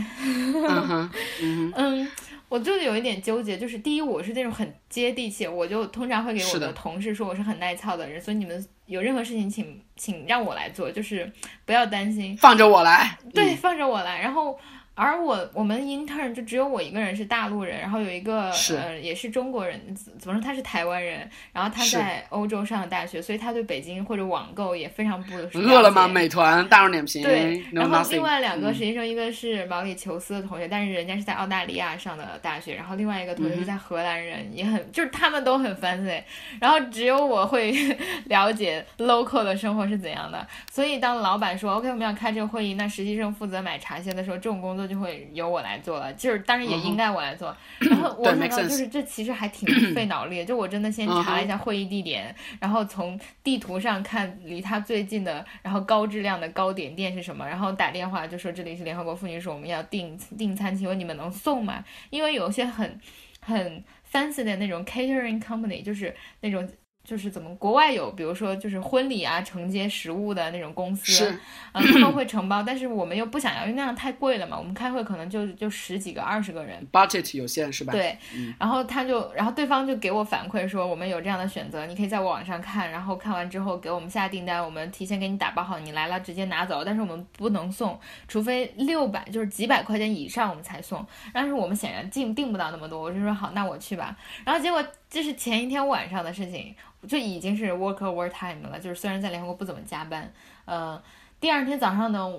[1.77, 2.11] 嗯。
[2.53, 11.31] 我就有一点纠结，就是第一，我是那种很接地气，我就通常会给我的同事说我是很耐操的人，所以你们有任何事情，请请让我来做，就是
[11.65, 14.55] 不要担心，放着我来，对，放着我来，然后。
[14.95, 19.79] 而我我们 intern 就只有我一个人是大陆人，然后有一个呃也是中国人，
[20.19, 26.07] 怎么说他是台湾人，然后他在欧洲上的大学，所以他对北京或者网购也非常不饿了吗？
[26.07, 27.23] 美团、大众点评。
[27.23, 36.21] 对，然后另外两个实习生，一个是毛里求斯的同学，但是人家是在澳大利亚上的大学，然后另外一个同学是在荷兰人，也很就是他们都很 fancy，
[36.61, 37.71] 然后只有我会
[38.29, 44.82] 了解 local 的生活是怎样的，所以当老板说 OK 我们要开这个会议，那实习生负责买茶歇的时候，这种工作。
[44.87, 47.55] 就会由我来做了，就是当然也应该我来做。
[47.79, 61.83] 然后我想到就是这其实还挺 费脑力的，就我真的先查了一下会议地点，然后从地图上看离他最近的，然后高质量的糕点店是什么，然后打电话就说这里是联合国妇女署，我们要订订餐，请问你们能送吗？
[62.09, 62.99] 因为有些很
[63.39, 66.67] 很 fancy 的那种 catering company，就是那种。
[67.03, 71.29] 就是怎么国外有，比如说就是婚礼啊承接食物的那种公司，
[71.73, 74.57] 嗯，他们会承包，但是我们又不想要，因为那样太贵了嘛。
[74.57, 77.91] 我们开会可能就就十几个、二十个人，budget 有限是吧？
[77.91, 78.17] 对，
[78.57, 87.99] 然后他就，然后对方就给我反馈说，我们有这样的选择，你可以在网上看，然后看完之后给我们下订单，我们提前给你打包好，你来了直接拿走，但是我们不能送，
[88.29, 91.05] 除非六百就是几百块钱以上我们才送。
[91.33, 94.15] 但是我们显然订订不到那么多，我就说好，那我去吧。
[94.45, 94.81] 然后结果
[95.13, 96.75] 这是前一天晚上的事情。
[97.05, 100.33] 就已经是 work over time 了，就是虽然在联合国不怎么加班，
[100.63, 101.03] 呃，
[101.37, 102.33] 第二天早上呢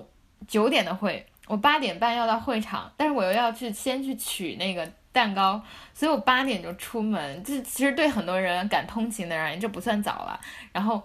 [0.47, 5.61] 九点的会，我八点半要到会场，但是我又要去先去取那个蛋糕，
[5.93, 7.43] 所以我八点就出门。
[7.43, 10.39] 这其实对很多人赶通勤的人，这不算早了。
[10.71, 11.03] 然后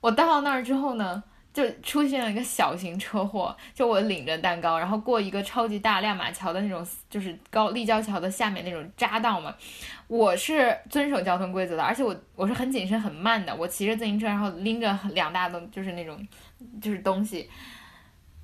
[0.00, 1.22] 我到那儿之后呢，
[1.52, 9.54] 就出现了一个小型车祸， 就我领着蛋糕，然后过一个超级大亮马桥的那种，就是高立交桥的下面那种匝道嘛。
[10.08, 16.18] 我是遵守交通规则的，而且我我是很谨慎很慢的，我骑着自行车，然后拎着两大东，就是那种
[16.80, 17.48] 就是东西。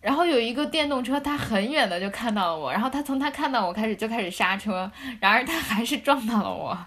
[0.00, 4.90] 然后有一个电动车，他很远的就看到了我，然后他从他看到我开始就开始刹车，
[5.20, 6.78] 然而他还是撞到了我，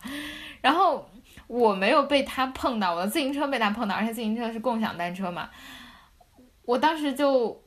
[0.61, 1.07] 然后
[1.47, 5.49] 我没有被他碰到，我的自行车被他碰到，而且自行车是共享单车嘛，
[6.63, 7.61] 我当时就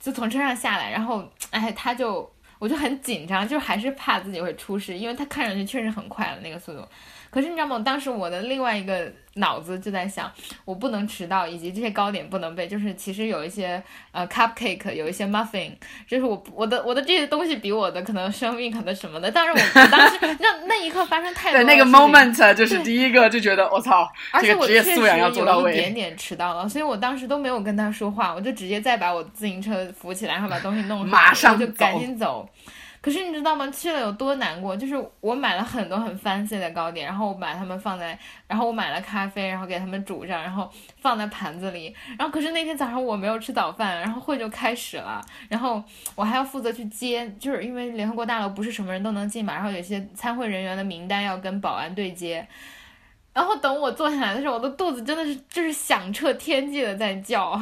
[0.00, 6.86] 就从车上下来，然后哎，他就我就很紧张，就还是怕自己会出事，因为他看上去确实很快了那个速度。
[7.30, 7.78] 可是你知道吗？
[7.84, 10.30] 当时我的另外一个脑子就在想，
[10.64, 12.66] 我不能迟到，以及这些糕点不能被。
[12.66, 15.70] 就是其实有一些呃 cupcake，有一些 muffin，
[16.06, 19.30] 就是我我的我的这些东西比我的可能生命可能什么的。
[19.30, 21.58] 但是我当时 那那一刻发生太多。
[21.58, 24.10] 对那个 moment 就是第一个就觉得我操，
[24.40, 25.72] 这个职业素养要做到位。
[25.72, 32.48] 一点点迟到了，所以我当时都没有跟他说话，我就直接再把我自行车扶起来，然后把东西弄好，马上就赶紧走。
[33.00, 33.70] 可是你知道吗？
[33.70, 34.76] 去了有多难过？
[34.76, 40.68] 就是我买了很多很 fancy 的糕点，然后我把它们放在，然后我买了咖啡，然后给它们煮上，然后
[41.00, 41.94] 放在盘子里。
[42.18, 45.82] 然后可是那天早上我没有吃早饭，然后会就开始了，然后
[46.14, 52.46] 我还要负责去接，就是因为联合国大楼不是什么人都能进嘛，然后有些参会人员的名单要跟保安对接。
[53.32, 57.60] 然后等我坐下来的时候，我的肚子真的是就是响彻天际的在叫。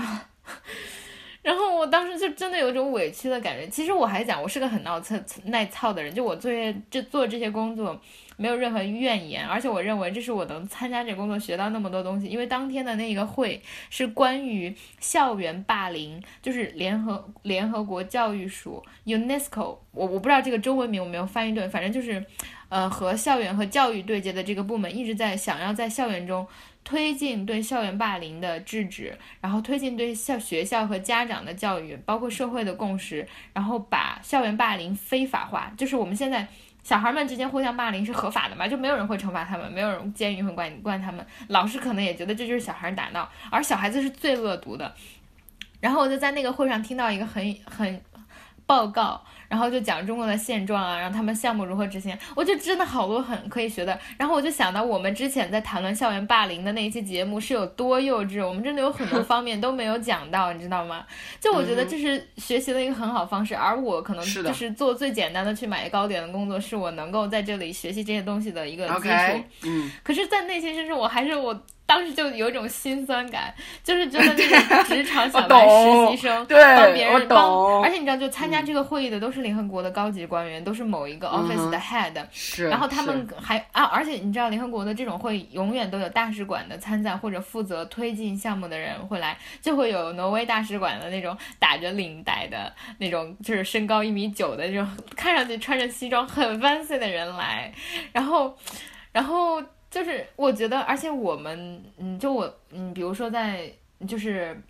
[1.47, 3.68] 然后我当时就真的有一种委屈的感觉。
[3.68, 6.51] 其实我还讲，我是个很闹操耐操的人，就我做
[6.90, 7.97] 这做这些工作
[8.36, 12.26] 没有任何怨言，而且我认为这是我能参加这工作学到那么多东西。
[12.26, 22.26] 因为当天的那个会是关于校园霸凌，就是联合联合国教育署 UNESCO，我我不知道这个中文名我没有翻译对，反正就是，
[22.68, 26.44] 呃，和校园和教育对接的这个部门一直在想要在校园中。
[26.87, 35.72] 推进对校园霸凌的制止，然后推进对校学校和家长的教育，包括社会的共识，然后把校园霸凌非法化。
[35.76, 36.47] 就是我们现在
[36.84, 38.68] 小孩们之间互相霸凌是合法的嘛？
[38.68, 44.95] 就没有人会惩罚他们，没有人监狱会管管他们，老师可能也觉得这就是小孩打闹，而小孩子是最恶毒的。
[45.80, 48.01] 然后我就在那个会上听到一个很很
[48.64, 49.24] 报告。
[49.49, 53.99] 然后就讲中国的现状啊，然后他们项目如何执行，我就真的好多很可以学的。
[54.18, 61.05] 然后我就想到我们之前在谈论校园霸凌的那一期节目是有多幼稚，我们真的有很多方面都没有讲到，你知道吗？
[61.40, 69.44] 就我觉得这是学习的一个很好方式，而我可能就是做最简单的去买糕点的工作，是我能够在这里学习这些东西的一个基础。
[69.64, 71.59] 嗯，可是，在内心深处，我还是我。
[71.87, 82.68] 当时就有一种心酸感，就是觉得那种职场小白 实习生对帮别人帮，而且你知道，就参加这个会议的都是联合国的高级官员，都是某一个 office 的 head，是。
[82.68, 97.72] 然后他们还啊，而且你知道，联合国的这种会永远都有大使馆的参赞或者负责推进项目的人会来，就会有挪威大使馆的那种打着领带的那种，就是身高一米九的这种，看上去穿着西装很 fancy 的人来，
[98.12, 98.57] 然后，
[99.12, 99.62] 然后。
[99.97, 103.72] 就是我觉得，而且我们，嗯，就我，嗯，比如说在，
[104.07, 104.61] 就是。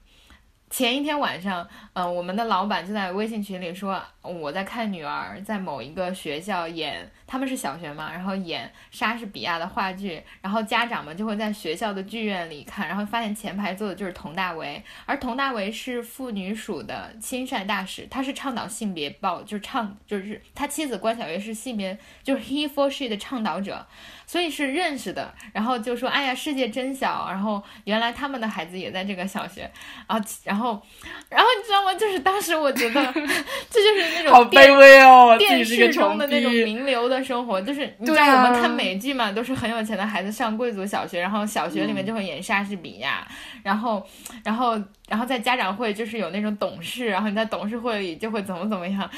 [0.68, 23.86] 前一天晚上，嗯，我们的老板就在微信群里说，我在看女儿在某一个学校演，他们是小学嘛，然后演莎士比亚的话剧，然后家长们就会在学校的剧院里看，然后发现前排坐的就是佟大为，而佟大为是妇女署的亲善大使，他是倡导性别报，就是倡，就是他妻子关晓月是性别，就是 he for she 的倡导者，
[24.26, 29.70] 所以是认识的，然后就说，哎呀，世界真小，然后原来他们的孩子也在这个小学，
[30.06, 30.82] 然后，然后。
[31.28, 31.92] 然后你知道吗？
[31.94, 33.04] 就是当时我觉得，
[33.70, 37.60] 这就是那种好卑微哦，电视中的那种名流的生活。
[37.60, 43.26] 就是你知道我们看美剧嘛，都是很有钱的孩子上贵族小学，然后小学里面就会演莎士比亚，
[43.62, 44.04] 然后，
[44.44, 49.08] 然后，然后在家长会就是有那种董事，然后你在董事会里就会怎么怎么样。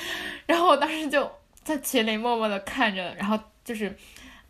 [0.47, 1.31] 然后我当时就
[1.63, 3.97] 在群里默默的看着，然后就是。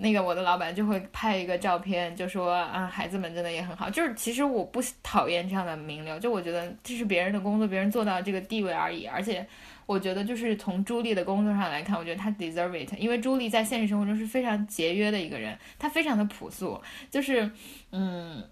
[0.00, 3.90] 那个我的老板就会拍一个照片，就说啊，孩子们真的也很好。
[3.90, 9.06] 就是其实我不讨厌这样的名流，就我觉得这是别人的工作，别人做到这个地位而已。
[9.06, 9.44] 而且
[9.86, 16.80] 我觉得就是从朱莉的工作上来看，我觉得她 deserve it，因为朱莉在现实生活中是非常节约的一个人，她非常的朴素，
[17.10, 17.50] 就是
[17.90, 18.44] 嗯，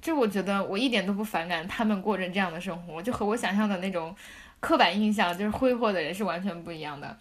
[0.00, 4.14] 就我觉得我一点都不反感他们过着这样的生活，就和我想象的那种
[4.60, 7.18] 刻板印象就是挥霍的人是完全不一样的。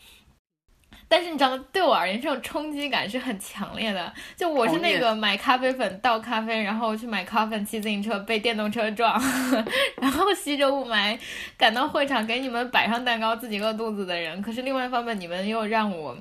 [1.09, 1.65] 但是你知道吗？
[1.71, 4.13] 对我而言，这种冲击感是很强烈的。
[4.35, 9.21] 就我是那个买咖啡粉倒咖啡，然后去买咖啡，骑自行车被电动车撞，
[10.01, 11.17] 然后吸着雾霾
[11.57, 14.41] 赶到会场给你们摆上蛋糕，自己饿肚子的人。
[14.41, 16.17] 可是另外一方面，你们又让我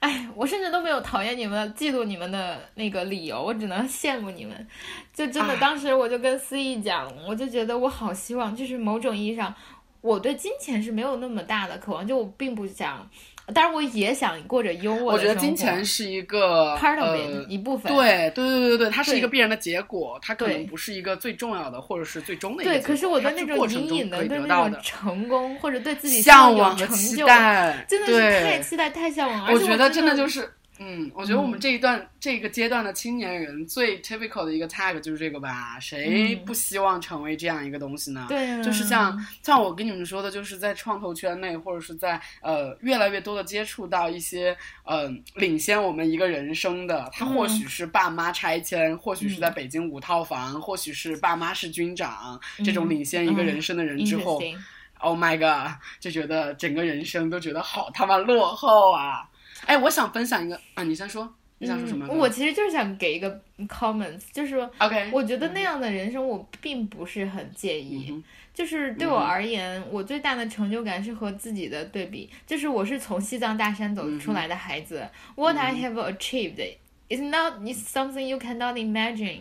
[0.00, 4.68] 哎，我甚至都没有讨厌你们、嫉妒你们的那个理由，我只能羡慕你们。
[5.12, 9.54] 就真的，哎当时我就跟思义讲，我就觉得我好希望，就是某种意义上，
[10.02, 13.08] 我对金钱是没有那么大的渴望，就我并不想，
[13.54, 17.92] 当然我也想过着优渥的我觉得金钱是一个 part of 呃 it、一部分。
[17.92, 22.94] 对对对对对，它是一个必然的结果，它可能不是一个最重要的，或者是最终的一个对，结果。
[22.94, 35.78] 可是我对它是那种隐隐的对那种成功，或者对自己向往的期成就，待，真的是太期待、太向往我我觉得真的的就是，嗯，我觉得我们嗯这一段、这个阶段的青年人最 typical 的一个 tag 就是这个吧？
[35.80, 38.26] 谁嗯不希望成为这样一个东西呢？
[38.28, 54.58] 对啊，就是像像我跟你们说的，就是在创投圈内，或者是在呃越来越多的接触到一些呃领先我们一个人生的，他或许是爸妈拆迁，或许是在北京五套房，或许是爸妈是军长，这种嗯领先一个人生的人之后、Interesting
[54.98, 59.28] o h my god，就觉得整个人生都觉得好他妈落后啊！
[59.64, 62.06] 哎，我想分享一个啊，你先说，你想说什么？
[62.10, 68.10] 嗯我其实就是想给一个 comments，就是说，OK，我觉得那样的人生我并不是很介意。
[68.10, 68.22] 嗯
[68.56, 75.06] 就是对我而言，我最大的成就感是和自己的对比，就是我是从西藏大山走出来的孩子。
[75.34, 76.76] What I 嗯 have achieved
[77.10, 79.40] is not is something you cannot imagine。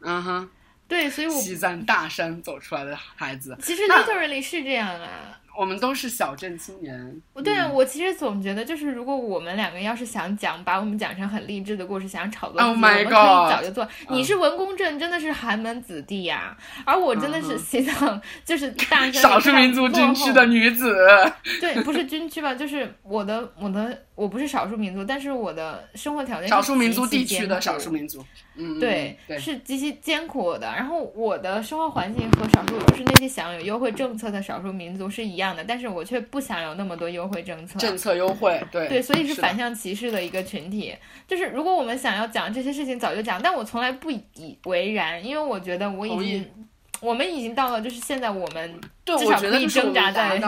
[0.00, 0.48] 嗯哼，
[0.86, 5.40] 对，所以我西藏大山走出来的孩子，其实那 literally 是这样啊。
[5.58, 7.20] 我们都是小镇青年。
[7.42, 13.88] 对啊，嗯我其实总觉得，就是如果我们两个要是想讲，把我们讲成很励志的故事，想炒作自己 Oh 我 my 们可以 God 早就做。
[14.08, 20.94] 你是文工镇，真的是寒门子弟呀、而我真的是西藏，就是大山少数民族军区的女子，
[21.60, 22.54] 对，不是军区吧？
[22.54, 28.24] 就是我的我的我不是少数民族，但是我的生活条件少数民族地区的少数民族。
[28.58, 30.60] 嗯，对，对，是极其艰苦的。
[30.60, 37.78] 然后我的生活环境和少数就是那些享有优惠政策的少数民族是一样的，但是我却不想有那么多优惠政策。
[37.78, 40.96] 政策优惠，对对，所以是反向歧视的一个群体。
[41.28, 46.50] 就是如果我们想要讲这些事情，早就讲，但我从来不以为然，因为我觉得我已经，
[47.00, 50.40] 我们已经到了，就是现在我们至少可以觉得是挣扎在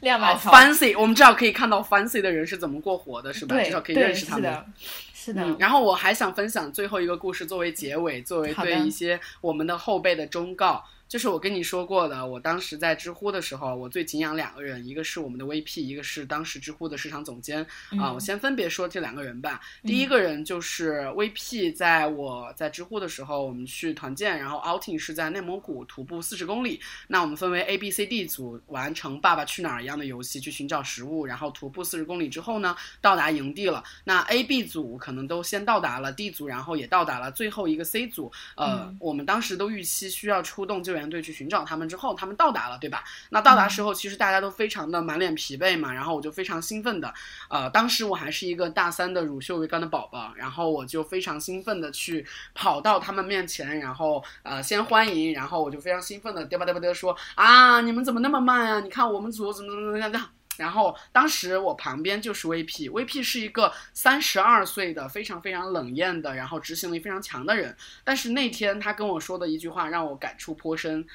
[0.00, 0.50] 亮马桥。
[0.50, 3.56] fancy，我们至少可以看到 fancy 的人是怎么过活的，是吧？
[3.62, 4.44] 至少可以，认识他们。
[4.44, 4.66] 是的，
[5.14, 5.42] 是的。
[5.44, 10.84] 嗯，然后我还想分享最后一个故事作为结尾，作为对一些我们的后辈的忠告。
[11.12, 19.60] 就是我跟你说过的，我当时在知乎的时候，我最敬仰两个人，一个是我们的 VP，一个是当时知乎的市场总监啊、嗯我先分别说这两个人吧。
[19.82, 26.80] 第一个人就是 VP，在我在知乎的时候，我们去团建，然后 outing 是在内蒙古徒步四十公里。
[27.08, 33.84] 那我们分为 A、B、C、D 组，完成《爸爸去哪儿》一样的游戏，去寻找食物，然后徒步四十公里之后呢，到达营地了。
[34.04, 43.04] 那 A、B 组可能都先到达了，D 组然后也到达了，最后一个 C 组，呃，嗯我们当时都预期需要出动救援队去寻找他们，之后他们到达了，对吧？
[43.30, 47.12] 那到达时候，其实大家都非常的满脸疲惫嘛，然后我就非常兴奋的，
[47.48, 60.28] 呃，当时我还是一个大三的乳臭未干的宝宝，然后我就非常兴奋的去跑到他们面前，然后呃先欢迎，然后我就非常兴奋的嘚吧嘚吧嘚说啊，你们怎么那么慢啊、你看我们组怎么怎么怎么样样。
[60.58, 67.74] 然后当时我旁边就是 VP，VP 是一个三十二岁的非常非常冷艳的，然后执行力非常强的人。
[68.04, 71.06] 但是那天他跟我说的一句话让我感触颇深，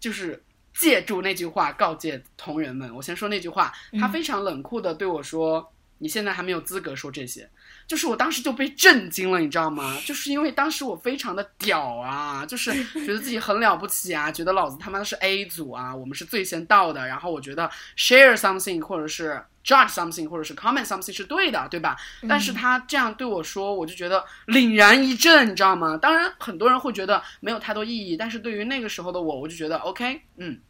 [0.00, 2.94] 就是借助那句话告诫同仁们。
[2.94, 7.48] 我先说那句话，他嗯非常冷酷的对我说：“你现在还没有资格说这些。”
[7.88, 9.98] 就是我当时就被震惊了，你知道吗？
[10.04, 17.06] 就是因为当时我非常的屌啊，就是觉得自己很了不起啊，觉得老子他妈的是 A 组啊，我们是最先到的。
[17.06, 21.96] 然后我觉得 share something 或者是 judge something 或者是 comment something 是对的，对吧？
[22.28, 25.96] 但是他这样对我说，我就觉得凛然一震，你知道吗？
[25.96, 30.60] 当然很多人会觉得没有太多意义，但是对于那个时候的我，我就觉得 OK，嗯，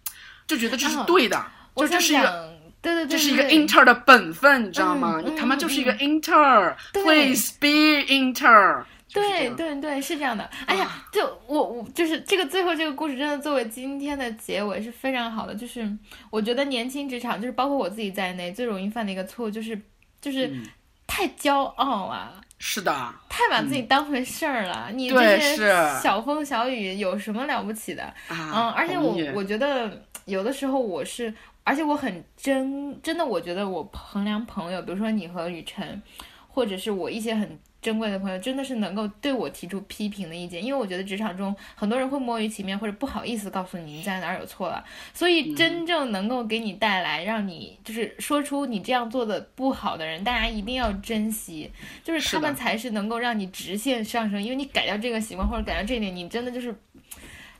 [0.47, 1.45] 就觉得这是啊对的，
[1.75, 2.57] 就这是一个。
[2.83, 5.21] 讲，对对对，这是一个 inter 的本分，你知道吗？
[5.25, 7.69] 嗯你他妈就是一个嗯 inter，对 please be
[8.13, 8.85] inter。
[9.11, 10.49] 对对对，是这样的。
[10.67, 15.55] 哎呀，就我我就是这个最后这个故事，真的作为今天的结尾是非常好的。
[15.55, 15.91] 就是
[16.31, 19.81] 我觉得年轻职场，就是包括我自己在内，最容易犯的一个错误就是
[20.21, 20.63] 就是嗯
[21.07, 22.35] 太骄傲啊。
[22.59, 22.93] 是的，
[23.31, 28.03] 太把自己当回事儿了，你对这些是小风小雨有什么了不起的？
[28.29, 31.33] 啊，嗯，而且我我觉得有的时候我是，
[31.69, 36.01] 而且我很真真的，我觉得我衡量朋友，比如说你和雨辰，
[36.49, 51.71] 或者是我一些很珍贵的朋友，真的是能够对我提出批评的意见，因为我觉得职场中很多人会摸鱼其面，或者不好意思告诉你你在哪儿有错了，所嗯以真正能够给你带来让你就是说出你这样做的不好的人，大家一定要珍惜，
[52.03, 56.75] 就是他们才是能够让你直线上升，因为你改掉这个习惯或者改掉这一点，你真的就是。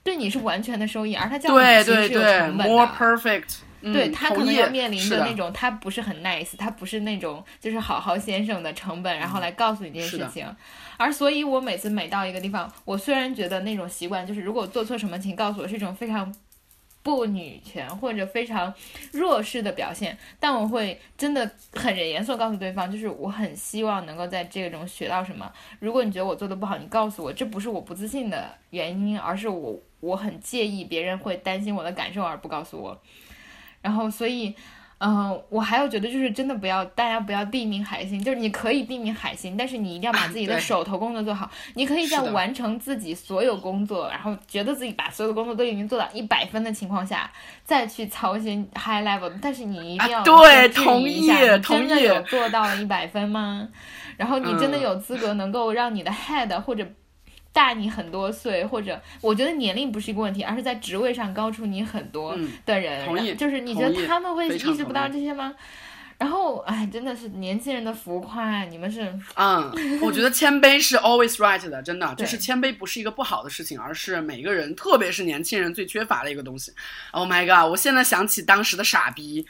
[0.05, 2.73] 对你是完全的收益，而他教你对其实是有成本的。
[2.73, 10.47] ，more perfect 对他可能要面临是的的那种，他不是很 nice，他不是那种就是好好先生的成本，然后来告诉你这件事情。
[10.97, 16.35] 而所以，我每次每到一个地方，我虽然觉得那种习惯就是，如果做错什么，请告诉我，是一种非常
[17.05, 18.75] 不女权或者非常
[19.13, 25.51] 弱势的表现，但我会真的很严肃告诉对方，就是我很希望能够在这种学到什么。
[25.79, 33.01] 如果你觉得我做的不好，你告诉我，这不是我不自信的原因，而是我我很介意别人会担心我的感受而不告诉我。
[33.81, 34.55] 然后，所以，
[34.99, 41.49] 嗯、我还有觉得就是真的不要，大家不要地名海星，就是你可以地名海星，但是你一定要把自己的手头工作做好。
[41.75, 47.31] 你可以在完成自己所有工作，然后觉得自己把所有的工作都已经做到一百分的情况下，
[47.63, 53.69] 再去操心 high level，但是你一定要啊对同意你真的同意有做到一百分吗？
[54.17, 56.85] 然后你真的嗯有资格能够让你的 head 或者
[57.59, 65.53] 大你很多岁，或者我觉得年龄不是一个问题，而是在职位上高出你很多嗯的人，同意就是你觉得他们会意识不到这些吗？
[66.19, 76.73] 然后，哎，真的是年轻人的浮夸，你们是嗯，我觉得谦卑是 always right 的，真的，就是谦卑不是一个不好的事情，而是每个人，特别是年轻人最缺乏的一个东西。
[77.13, 77.71] Oh my god！
[77.71, 79.47] 我现在想起当时的傻逼，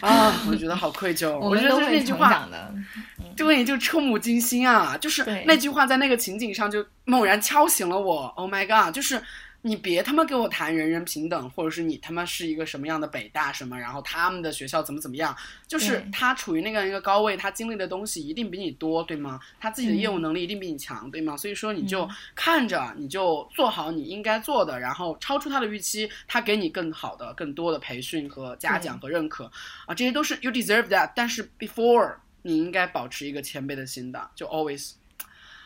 [0.06, 1.30] 啊，我觉得好愧疚。
[1.30, 2.48] 我我觉得们都会是那句话。
[2.50, 4.96] 对，就触目惊心啊！
[4.98, 8.26] 就是那句话在那个情景上就猛然敲醒了我。
[8.36, 8.94] Oh my god！
[8.94, 9.22] 就是
[9.62, 15.36] 你别他妈给我谈人人平等，或者是你他妈是一个什么样的北大什么，然后他们的学校怎么怎么样，
[15.66, 19.40] 就是他处于那个一个高位，他经历的东西一定比你多，对吗？
[19.58, 21.36] 他自己的业务嗯能力一定比你强，对吗？
[21.36, 29.50] 所以说你就嗯看着，你就做好你应该做的，然后超出他的预期，他给你更好的、更多的培训和嘉奖和认可
[29.86, 31.10] 啊，这些都是 you deserve that。
[31.16, 34.92] 但是 before 你应该保持一个谦卑的心的，就 always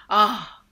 [0.07, 0.63] 啊，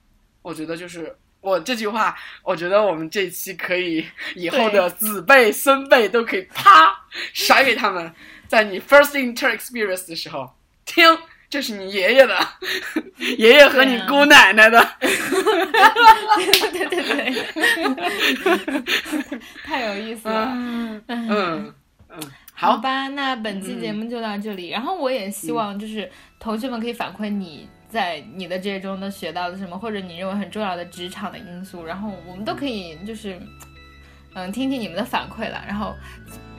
[0.41, 1.15] 我觉得就是。
[1.41, 6.95] 我这句话，我觉得我们这一期可以以后的子辈、孙辈都可以啪
[7.33, 8.13] 甩给他们，
[8.47, 10.49] 在你 first inter experience 的时候
[10.85, 11.03] 听，
[11.49, 12.37] 这是你爷爷的，
[13.37, 14.79] 爷爷和你姑奶奶的，
[16.71, 17.33] 对对对，
[19.65, 20.51] 太有意思了。
[20.53, 21.73] 嗯嗯
[22.09, 22.21] 嗯
[22.53, 24.69] 好吧，那本期节目就到这里。
[24.69, 33.37] 然后我也希望就是同学们可以反馈你在你的这中都学到了什么，或者你认为很重要的职场的因素，然后我们都可以就是
[34.33, 35.61] 嗯听听你们的反馈了。
[35.67, 35.93] 然后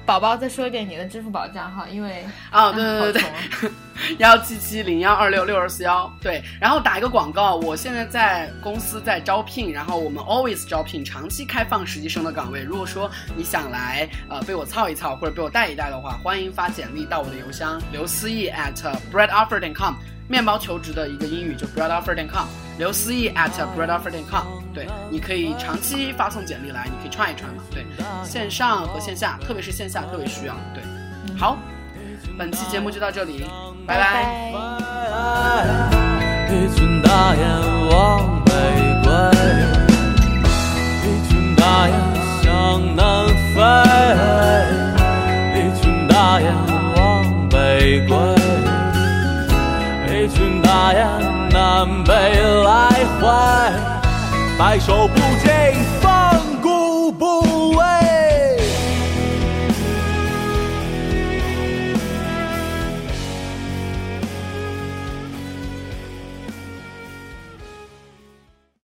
[0.05, 3.23] 宝宝再说一遍你的支付宝账号，因为哦，对对对对，
[3.61, 12.63] 对，幺七七零幺二六六二四幺，对， 然后打一个广告，我现在在公司在招聘，然后我们 always 招聘长期开放实习生的岗位。
[12.63, 18.75] 如果说你想来呃被我操一操或者被我带一带的话，欢迎发简历到我的邮箱刘思义 at
[19.13, 19.95] breadoffer.com，
[20.29, 22.47] 面包求职的一个英语就 breadoffer.com，
[22.79, 27.85] 刘思义 at breadoffer.com，对，你可以长期发送简历来，你可以串一串嘛，对，
[28.25, 30.83] 线上和线下，特别是线下特别需要，对，
[31.39, 31.59] 好，
[32.39, 33.45] 本期节目就到这里，
[33.87, 34.53] 拜拜。
[34.53, 34.63] 拜
[36.49, 38.53] 一群大雁往北
[39.03, 39.11] 归，
[41.03, 41.97] 一群大雁
[42.43, 43.61] 向南飞，
[45.59, 46.55] 一群大雁
[46.97, 48.15] 往北归，
[50.91, 51.09] 呀
[51.51, 52.13] 南北
[52.65, 53.29] 来回，
[54.59, 55.15] 白首不
[55.45, 55.92] 惊。